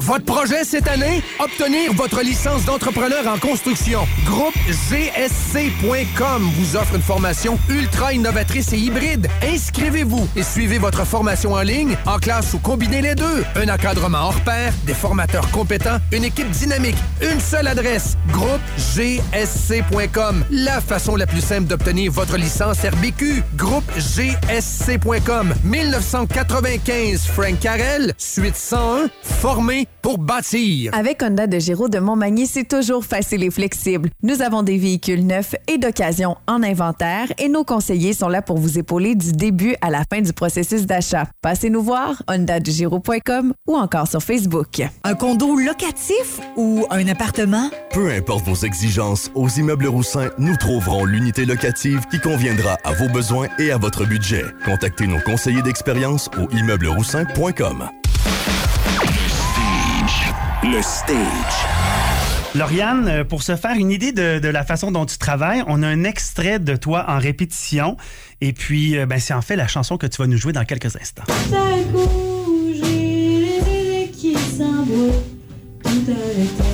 [0.00, 1.22] Votre projet cette année?
[1.38, 4.00] Obtenir votre licence d'entrepreneur en construction.
[4.24, 4.54] Groupe
[4.90, 9.28] GSC.com vous offre une formation ultra innovatrice et hybride.
[9.42, 13.44] Inscrivez-vous et suivez votre formation en ligne, en classe ou combinez les deux.
[13.56, 18.16] Un encadrement hors pair, des formateurs compétents, une équipe dynamique, une seule adresse.
[18.28, 18.60] Groupe
[18.94, 20.44] GSC.com.
[20.50, 23.42] La façon la plus simple d'obtenir votre licence RBQ.
[23.54, 25.54] Groupe GSC.com.
[25.62, 30.92] 1995 Frank Carrel, suite 101, formé pour bâtir.
[30.94, 34.10] Avec Honda de Géraud de Montmagny, c'est toujours facile et flexible.
[34.22, 38.58] Nous avons des véhicules neufs et d'occasion en inventaire et nos conseillers sont là pour
[38.58, 41.26] vous épauler du début à la fin du processus d'achat.
[41.42, 44.82] Passez nous voir, hondadegiro.com ou encore sur Facebook.
[45.04, 47.70] Un condo locatif ou un appartement?
[47.92, 53.08] Peu importe vos exigences, aux Immeubles Roussin, nous trouverons l'unité locative qui conviendra à vos
[53.08, 54.44] besoins et à votre budget.
[54.64, 57.90] Contactez nos conseillers d'expérience au immeublesroussin.com.
[60.62, 61.16] Le Stage.
[62.54, 65.82] Lauriane, euh, pour se faire une idée de, de la façon dont tu travailles, on
[65.82, 67.96] a un extrait de toi en répétition.
[68.42, 70.66] Et puis, euh, ben, c'est en fait la chanson que tu vas nous jouer dans
[70.66, 71.24] quelques instants.
[72.82, 74.34] Les qui.
[75.82, 76.69] Tout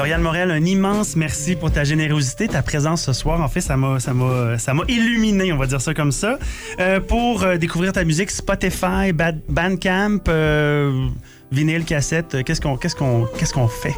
[0.00, 3.42] Lauriane Morel, un immense merci pour ta générosité, ta présence ce soir.
[3.42, 6.38] En fait, ça m'a, ça m'a, ça m'a illuminé, on va dire ça comme ça.
[6.78, 11.06] Euh, pour euh, découvrir ta musique, Spotify, Bandcamp, euh,
[11.52, 13.94] vinyle, cassette, qu'est-ce qu'on, qu'est-ce qu'on, qu'est-ce qu'on fait?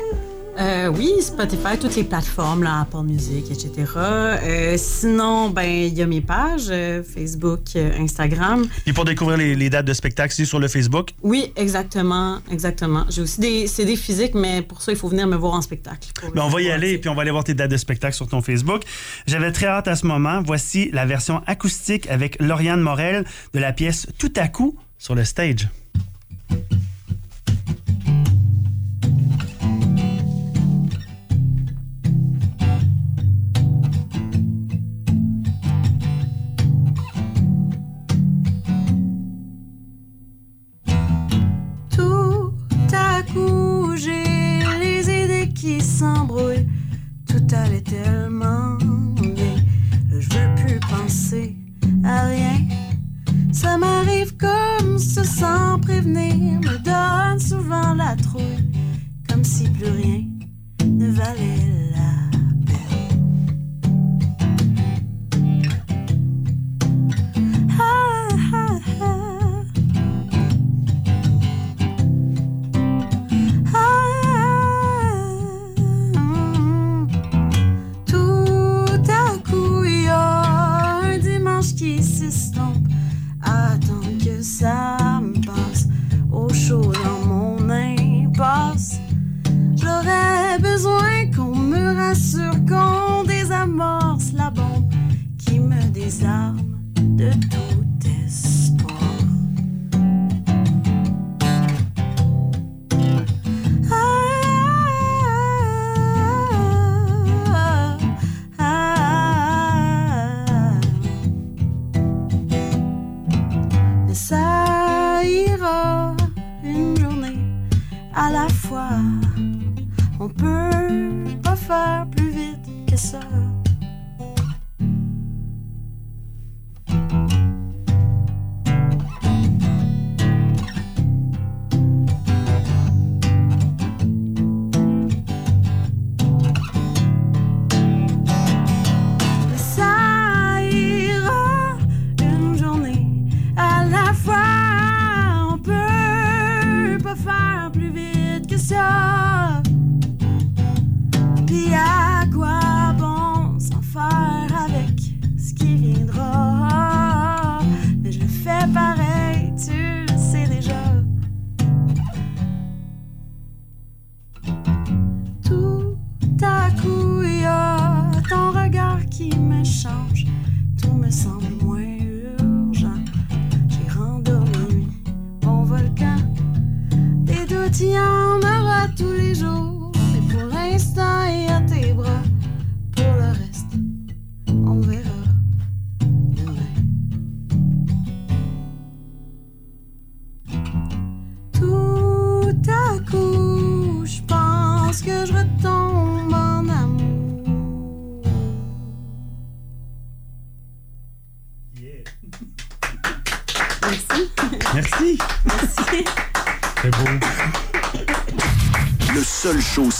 [0.58, 3.70] Euh, oui, Spotify, toutes les plateformes, là, Apple Music, etc.
[3.96, 8.66] Euh, sinon, ben, il y a mes pages, euh, Facebook, Instagram.
[8.86, 11.10] Et pour découvrir les, les dates de spectacle, c'est sur le Facebook?
[11.22, 13.04] Oui, exactement, exactement.
[13.08, 16.08] J'ai aussi des CD physiques, mais pour ça, il faut venir me voir en spectacle.
[16.34, 18.28] Ben, on va y aller, puis on va aller voir tes dates de spectacle sur
[18.28, 18.82] ton Facebook.
[19.26, 20.42] J'avais très hâte à ce moment.
[20.44, 23.24] Voici la version acoustique avec Lauriane Morel
[23.54, 25.68] de la pièce Tout à coup sur le stage.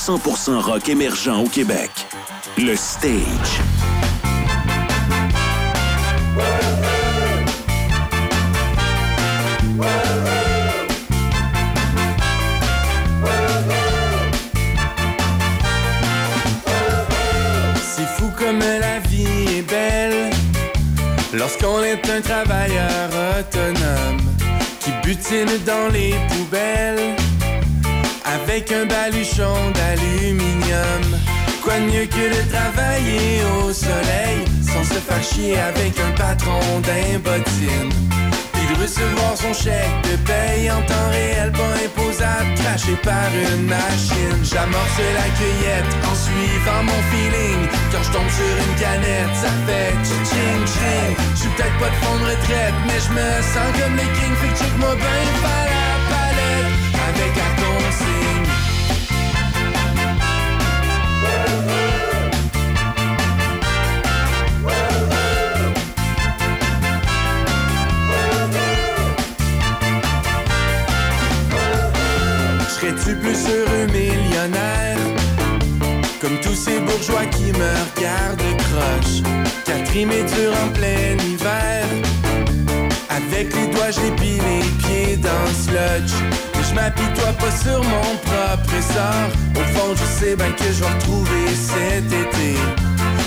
[0.05, 1.91] 100% rock émergent au Québec.
[2.59, 3.13] Le Stage.
[17.81, 20.31] C'est fou comme la vie est belle
[21.33, 24.21] lorsqu'on est un travailleur autonome
[24.81, 27.22] qui butine dans les poubelles
[28.35, 31.05] avec un baluchon d'aluminium.
[31.63, 36.61] Quoi de mieux que de travailler au soleil sans se faire chier avec un patron
[36.87, 37.93] d'un bottine?
[38.53, 43.67] Puis de recevoir son chèque de paye en temps réel, pas imposable, craché par une
[43.67, 44.41] machine.
[44.43, 47.61] J'amorce la cueillette en suivant mon feeling.
[47.93, 51.13] Quand je tombe sur une canette, ça fait ching ching.
[51.35, 54.37] Je suis peut-être pas de fond de retraite, mais je me sens comme les kings.
[54.41, 55.82] Fait que check-moi bien
[72.93, 74.99] Serais-tu plus heureux millionnaire
[76.21, 79.23] Comme tous ces bourgeois qui me regardent croche.
[79.87, 81.85] Trimer dur en plein hiver.
[83.11, 86.13] Avec les doigts j'épile les pieds dans le sludge.
[86.55, 90.83] Mais je m'apitoie pas sur mon propre essor Au fond je sais bien que je
[90.83, 92.59] vais retrouver cet été.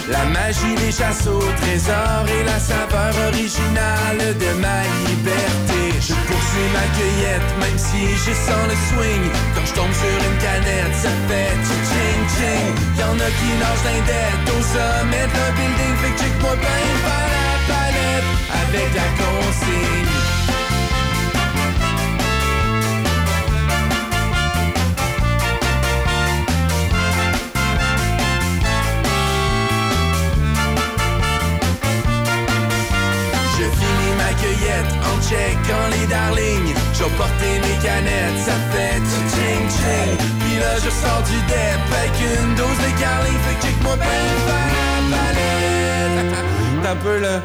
[0.09, 5.74] La magie des chasses au trésor et la saveur originale de ma liberté.
[6.55, 9.23] Ma cueillette, même si je sens le swing.
[9.53, 11.51] Quand je tombe sur une canette, ça fait
[11.89, 12.73] ching ching.
[12.97, 15.95] Y'en a qui nagent d'un dette au sommet d'un building.
[16.01, 18.29] Fait que check-moi bien par la palette
[18.63, 20.14] avec la consigne.
[35.09, 36.73] En checkant les darlings.
[36.93, 39.01] Je vais porter mes canettes, ça fait
[39.33, 40.17] ching ching.
[40.39, 43.39] Puis là, je sors du dep avec une dose de carling.
[43.45, 46.35] Fait que check-moi bien par la palette.
[46.83, 47.41] T'as peu là.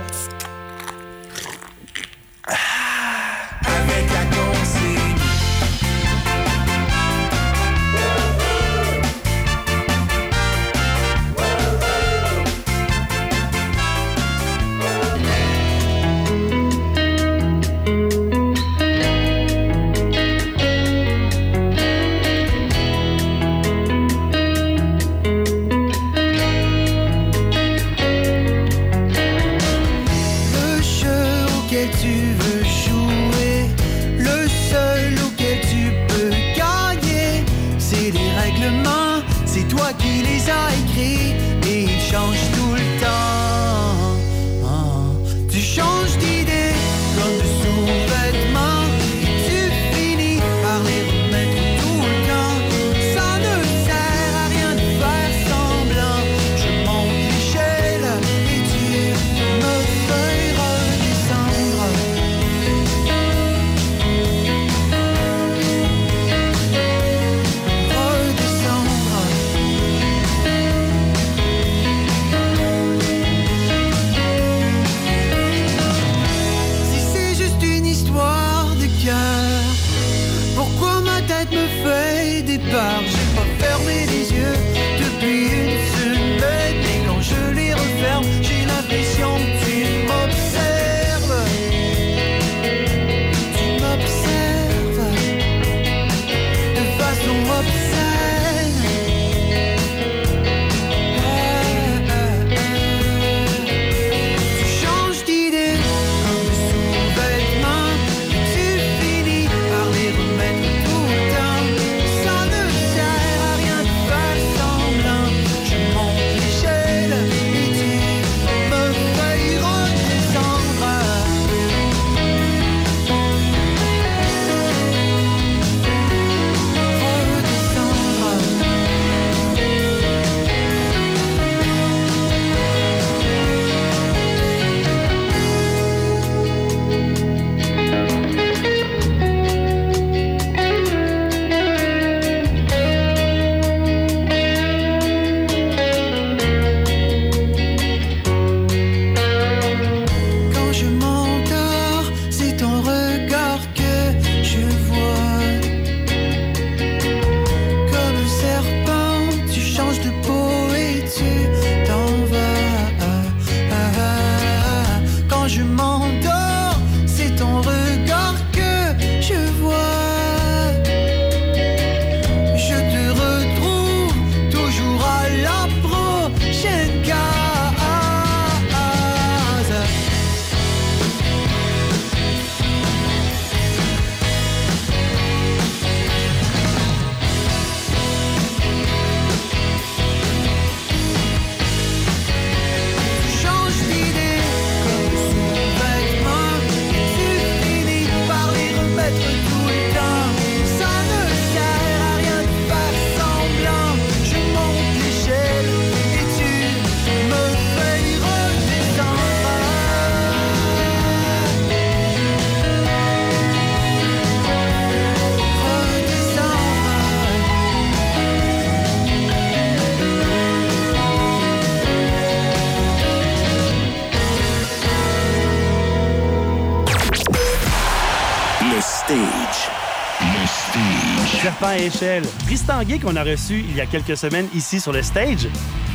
[231.86, 232.24] Échelle.
[232.46, 235.48] Tristan qu'on a reçu il y a quelques semaines ici sur le stage.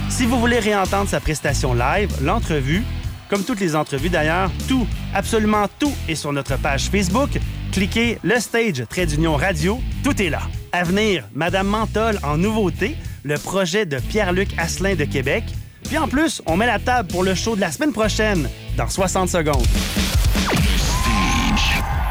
[0.10, 2.84] Si vous voulez réentendre sa prestation live, l'entrevue,
[3.30, 7.40] comme toutes les entrevues d'ailleurs, tout, absolument tout est sur notre page Facebook.
[7.72, 10.42] Cliquez le stage trait d'union radio, tout est là.
[10.72, 15.44] À venir, Madame Menthol en nouveauté, le projet de Pierre-Luc Asselin de Québec.
[15.84, 18.90] Puis en plus, on met la table pour le show de la semaine prochaine, dans
[18.90, 19.66] 60 secondes.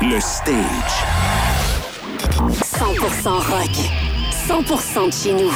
[0.03, 1.04] Le stage.
[3.05, 3.71] 100% rock.
[4.49, 5.51] 100% de chez nous.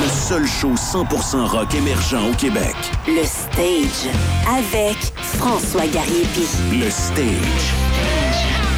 [0.00, 2.76] Le seul show 100% rock émergent au Québec.
[3.08, 4.12] Le Stage.
[4.48, 6.46] Avec François Gariepi.
[6.70, 7.74] Le stage.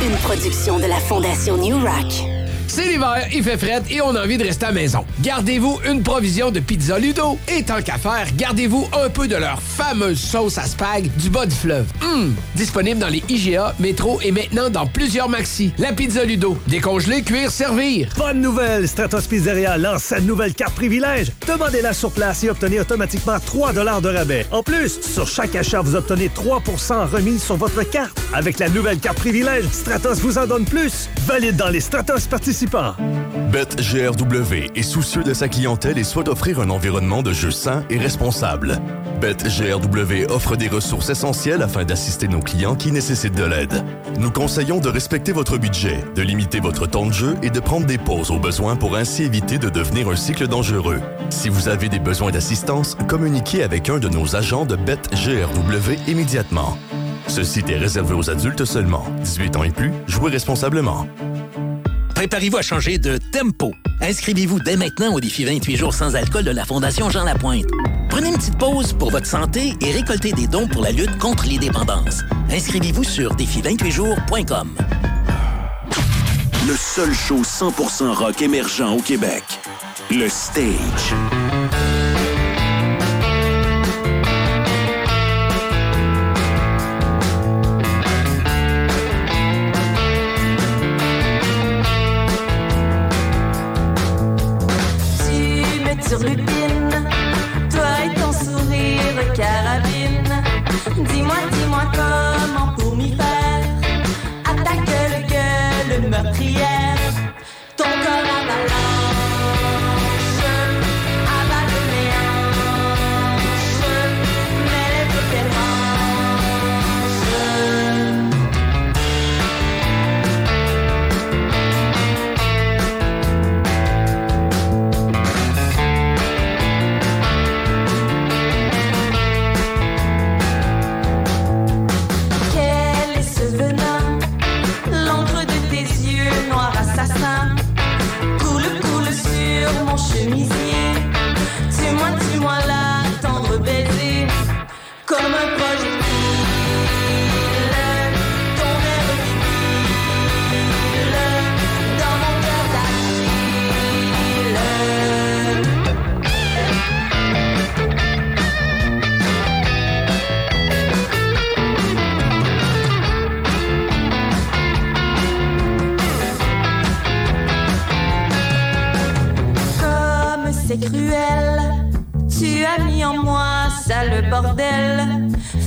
[0.03, 2.36] Une production de la Fondation New Rock.
[2.69, 5.05] C'est l'hiver, il fait fret et on a envie de rester à la maison.
[5.23, 7.39] Gardez-vous une provision de pizza Ludo.
[7.49, 11.47] Et tant qu'à faire, gardez-vous un peu de leur fameuse sauce à spag du bas
[11.47, 11.87] du fleuve.
[12.03, 15.73] Hum, disponible dans les IGA, métro et maintenant dans plusieurs maxi.
[15.79, 16.59] La pizza Ludo.
[16.67, 18.09] Décongeler, cuire, servir.
[18.17, 18.89] Bonne nouvelle!
[18.89, 21.33] Stratos Pizzeria lance sa nouvelle carte privilège.
[21.47, 24.47] Demandez-la sur place et obtenez automatiquement 3 de rabais.
[24.51, 28.21] En plus, sur chaque achat, vous obtenez 3 en remise sur votre carte.
[28.35, 31.09] Avec la nouvelle carte privilège, Stratos vous en donne plus.
[31.27, 32.56] Valide dans les Stratos participants.
[33.53, 37.99] BetGRW est soucieux de sa clientèle et souhaite offrir un environnement de jeu sain et
[37.99, 38.81] responsable.
[39.21, 43.85] BetGRW offre des ressources essentielles afin d'assister nos clients qui nécessitent de l'aide.
[44.19, 47.85] Nous conseillons de respecter votre budget, de limiter votre temps de jeu et de prendre
[47.85, 51.01] des pauses au besoin pour ainsi éviter de devenir un cycle dangereux.
[51.29, 56.79] Si vous avez des besoins d'assistance, communiquez avec un de nos agents de BetGRW immédiatement.
[57.29, 59.05] Ce site est réservé aux adultes seulement.
[59.23, 61.07] 18 ans et plus, jouez responsablement.
[62.17, 63.75] Préparez-vous à changer de tempo.
[64.01, 67.67] Inscrivez-vous dès maintenant au défi 28 jours sans alcool de la Fondation Jean Lapointe.
[68.09, 71.45] Prenez une petite pause pour votre santé et récoltez des dons pour la lutte contre
[71.45, 72.23] les dépendances.
[72.51, 74.75] Inscrivez-vous sur défi28jours.com.
[76.67, 79.45] Le seul show 100% rock émergent au Québec.
[80.11, 81.13] Le stage.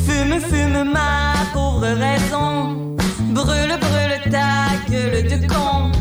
[0.05, 2.95] Fume, fume ma pauvre raison.
[3.33, 5.91] Brûle, brûle ta gueule de con.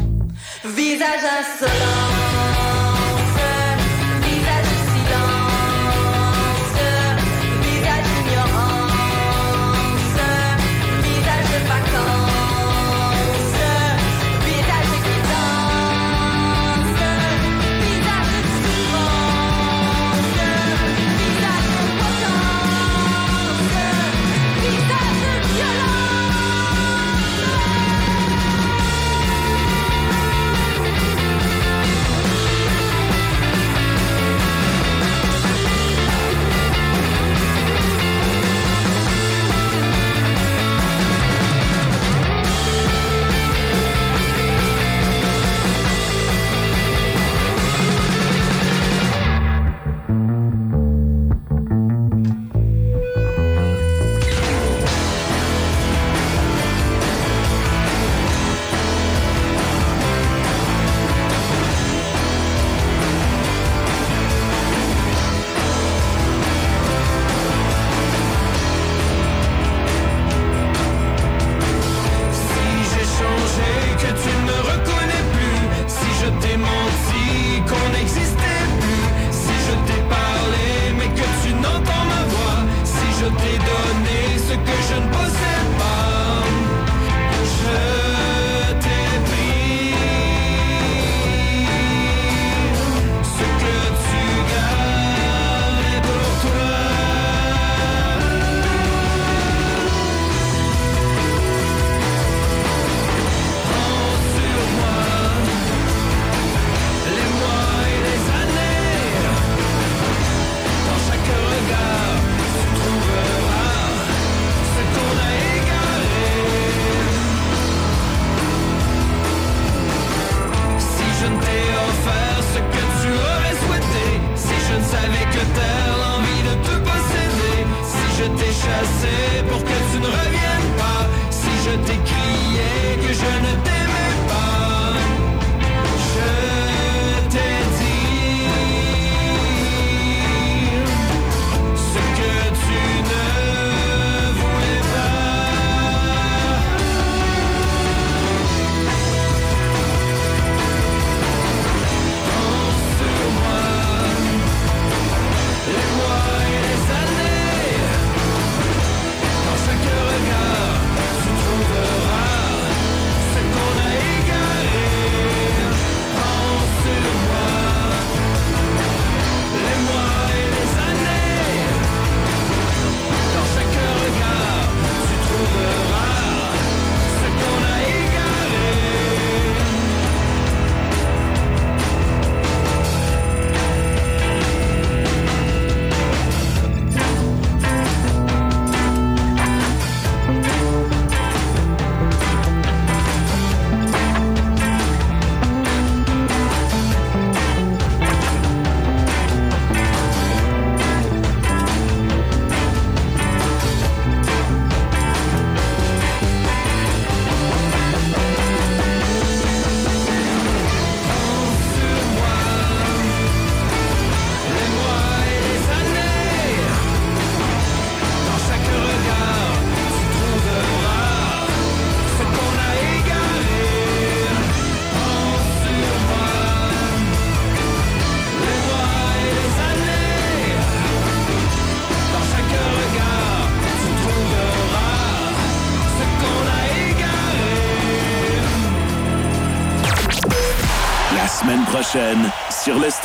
[0.65, 2.18] Visage insolent.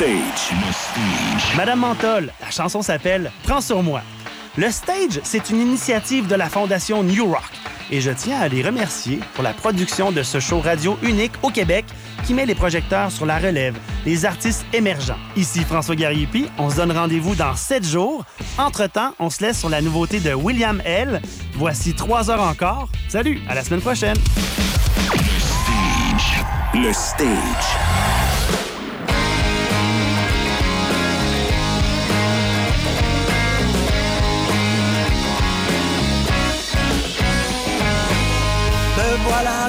[0.06, 1.56] Le stage.
[1.56, 4.02] Madame Mentol, la chanson s'appelle Prends sur moi.
[4.56, 7.42] Le stage, c'est une initiative de la Fondation New Rock.
[7.90, 11.50] Et je tiens à les remercier pour la production de ce show radio unique au
[11.50, 11.84] Québec
[12.24, 15.18] qui met les projecteurs sur la relève, les artistes émergents.
[15.36, 18.24] Ici François Gariepi, on se donne rendez-vous dans sept jours.
[18.58, 21.20] Entre-temps, on se laisse sur la nouveauté de William L.
[21.54, 22.88] Voici trois heures encore.
[23.08, 24.16] Salut, à la semaine prochaine.
[26.74, 27.24] Le stage.
[27.78, 27.83] Me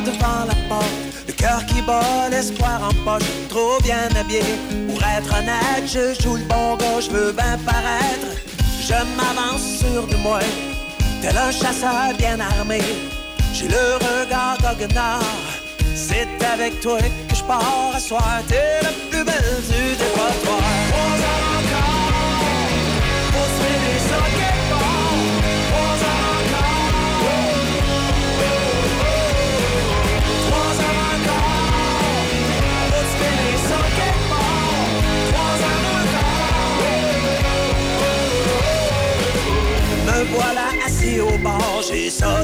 [0.01, 0.85] devant la porte,
[1.27, 4.41] le cœur qui bat, l'espoir en poche, trop bien habillé.
[4.87, 8.27] Pour être honnête, je joue le bon gars, je veux bien paraître.
[8.81, 10.39] Je m'avance sûr de moi,
[11.21, 12.81] tel un chasseur bien armé.
[13.53, 15.21] J'ai le regard goguenard,
[15.95, 18.41] c'est avec toi que je pars à soir.
[18.47, 20.64] T'es la plus belle du dépotoir.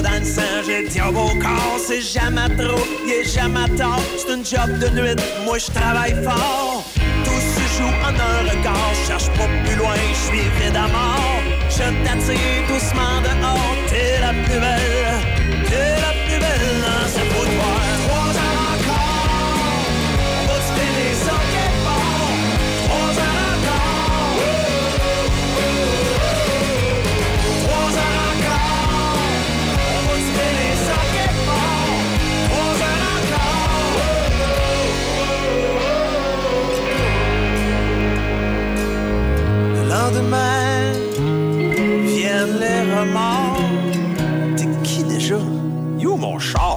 [0.02, 1.78] Dans le sang, j'ai le au corps.
[1.86, 4.00] C'est jamais trop, il jamais tard.
[4.18, 6.84] C'est une job de nuit, moi je travaille fort.
[7.24, 10.86] Tout se joue en un regard, cherche pas plus loin, je suis vide à.
[11.70, 15.20] Je t'attire doucement dehors, t'es la plus belle,
[15.68, 17.31] t'es la plus belle
[40.12, 40.92] lendemain,
[42.04, 43.60] viennent les remords.
[44.56, 45.38] T'es qui déjà?
[45.98, 46.71] Yo, mon char!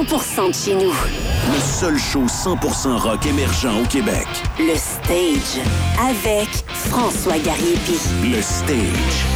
[0.00, 0.92] 100% de chez nous.
[1.52, 4.26] Le seul show 100% rock émergent au Québec.
[4.58, 5.62] Le Stage.
[6.00, 7.98] Avec François Gariepi.
[8.22, 9.26] Le Stage.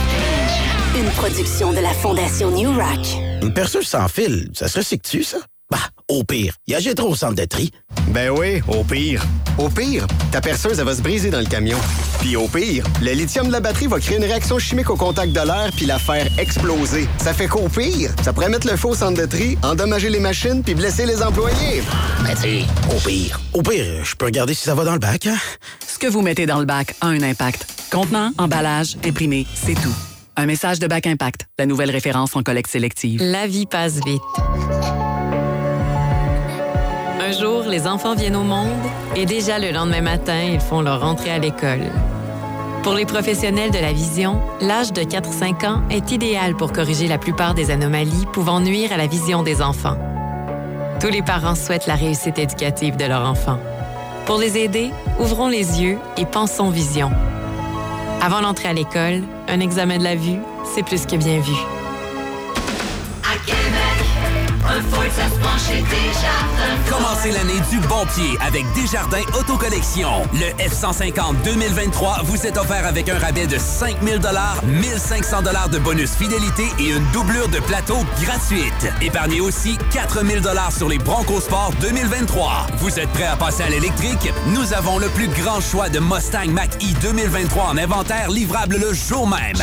[0.96, 3.06] Une production de la Fondation New Rock.
[3.42, 5.38] Une perceuse sans fil, ça se recycle-tu, ça?
[5.74, 7.72] Bah, au pire, il y a trop au centre de tri?
[8.06, 9.24] Ben oui, au pire.
[9.58, 11.78] Au pire, ta perceuse, elle va se briser dans le camion.
[12.20, 15.32] Puis au pire, le lithium de la batterie va créer une réaction chimique au contact
[15.32, 17.08] de l'air puis la faire exploser.
[17.18, 20.20] Ça fait qu'au pire, ça pourrait mettre le feu au centre de tri, endommager les
[20.20, 21.82] machines puis blesser les employés.
[22.22, 22.64] Mais tu
[22.94, 23.40] au pire.
[23.52, 25.38] Au pire, je peux regarder si ça va dans le bac, hein?
[25.88, 27.66] Ce que vous mettez dans le bac a un impact.
[27.90, 29.94] Contenant, emballage, imprimé, c'est tout.
[30.36, 33.20] Un message de Bac Impact, la nouvelle référence en collecte sélective.
[33.22, 34.22] La vie passe vite.
[37.26, 38.68] Un jour, les enfants viennent au monde
[39.16, 41.80] et déjà le lendemain matin, ils font leur entrée à l'école.
[42.82, 47.16] Pour les professionnels de la vision, l'âge de 4-5 ans est idéal pour corriger la
[47.16, 49.96] plupart des anomalies pouvant nuire à la vision des enfants.
[51.00, 53.58] Tous les parents souhaitent la réussite éducative de leur enfant.
[54.26, 57.10] Pour les aider, ouvrons les yeux et pensons vision.
[58.20, 60.40] Avant l'entrée à l'école, un examen de la vue,
[60.74, 61.54] c'est plus que bien vu.
[64.66, 66.90] Un ça se chez Desjardins.
[66.90, 70.08] Commencez l'année du bon pied avec Desjardins Autocollection.
[70.32, 74.20] Le F-150 2023 vous est offert avec un rabais de 5000
[74.64, 78.90] 1500 de bonus fidélité et une doublure de plateau gratuite.
[79.02, 80.42] Épargnez aussi 4000
[80.76, 82.68] sur les Bronco Sport 2023.
[82.78, 84.32] Vous êtes prêt à passer à l'électrique?
[84.46, 89.28] Nous avons le plus grand choix de Mustang Mach-E 2023 en inventaire livrable le jour
[89.28, 89.56] même.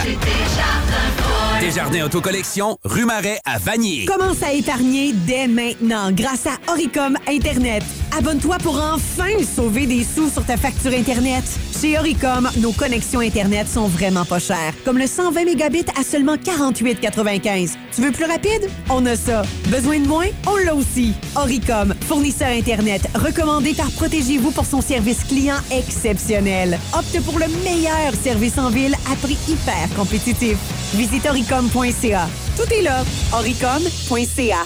[1.59, 4.05] Desjardins Autocollection, rue Marais à Vanier.
[4.05, 7.83] Commence à épargner dès maintenant grâce à Oricom Internet.
[8.17, 11.43] Abonne-toi pour enfin sauver des sous sur ta facture Internet.
[11.79, 14.73] Chez Oricom, nos connexions Internet sont vraiment pas chères.
[14.83, 17.71] Comme le 120 mégabits à seulement 48,95.
[17.95, 18.69] Tu veux plus rapide?
[18.89, 19.43] On a ça.
[19.69, 20.27] Besoin de moins?
[20.45, 21.13] On l'a aussi.
[21.35, 26.77] Oricom, fournisseur Internet, recommandé par Protégez-vous pour son service client exceptionnel.
[26.93, 30.57] Opte pour le meilleur service en ville à prix hyper compétitif.
[30.93, 32.27] Visite oricom.ca.
[32.57, 33.03] Tout est là.
[33.31, 34.65] oricom.ca.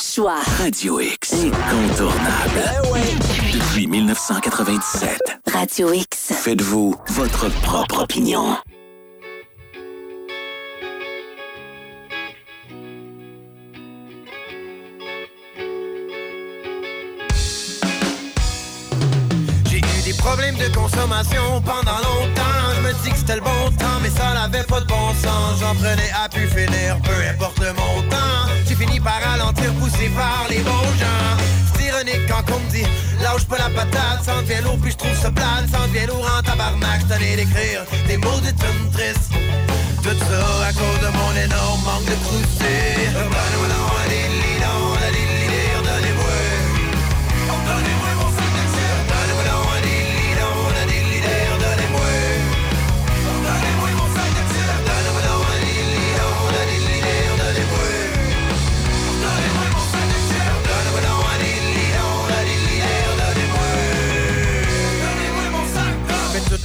[0.00, 0.40] Choix.
[0.58, 1.32] Radio X.
[1.34, 2.62] Incontournable.
[3.52, 5.20] Depuis 1997.
[5.52, 6.32] Radio X.
[6.32, 8.56] Faites-vous votre propre opinion.
[19.66, 22.51] J'ai eu des problèmes de consommation pendant longtemps.
[22.92, 25.60] Me dis que c'était le bon temps, mais ça n'avait pas de bon sens.
[25.60, 28.52] J'en prenais à pu finir, peu importe le montant.
[28.68, 31.32] J'ai fini par ralentir, poussé par les bons gens.
[31.74, 32.86] C'est ironique quand on me dit
[33.22, 36.26] lâche pas la patate, en devient lourd, puis je trouve ça plate, en devient lourd
[36.38, 37.00] en tabarnak.
[37.10, 38.50] Allé d'écrire des mots de
[38.92, 39.32] tristes.
[40.02, 42.92] Tout ça à cause de mon énorme manque de croustilles.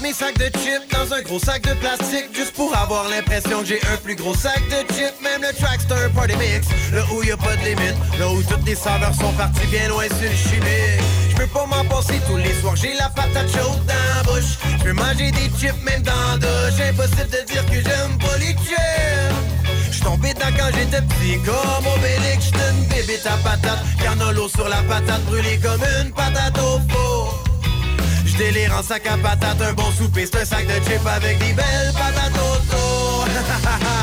[0.08, 3.66] Mes sacs de chips dans un gros sac de plastique juste pour avoir l'impression que
[3.66, 5.20] j'ai un plus gros sac de chips.
[5.22, 8.30] Même le track c'est un party mix, là où y a pas de limite, là
[8.30, 11.04] où toutes les saveurs sont parties bien loin sur le chimique.
[11.30, 14.58] Je peux pas m'en passer tous les soirs, j'ai la patate chaude dans la bouche.
[14.80, 16.80] Je peux manger des chips même dans la douche.
[16.90, 19.36] Impossible de dire que j'aime pas les chips.
[19.92, 23.84] J'suis tombé quand j'étais petit comme Obélix, j'étais une bébête à patate.
[24.34, 27.47] L'eau sur la patate brûlée comme une patate au four.
[28.38, 31.54] J'délire en sac à patate, un bon souper, c'est un sac de chips avec des
[31.54, 33.28] belles patates autour.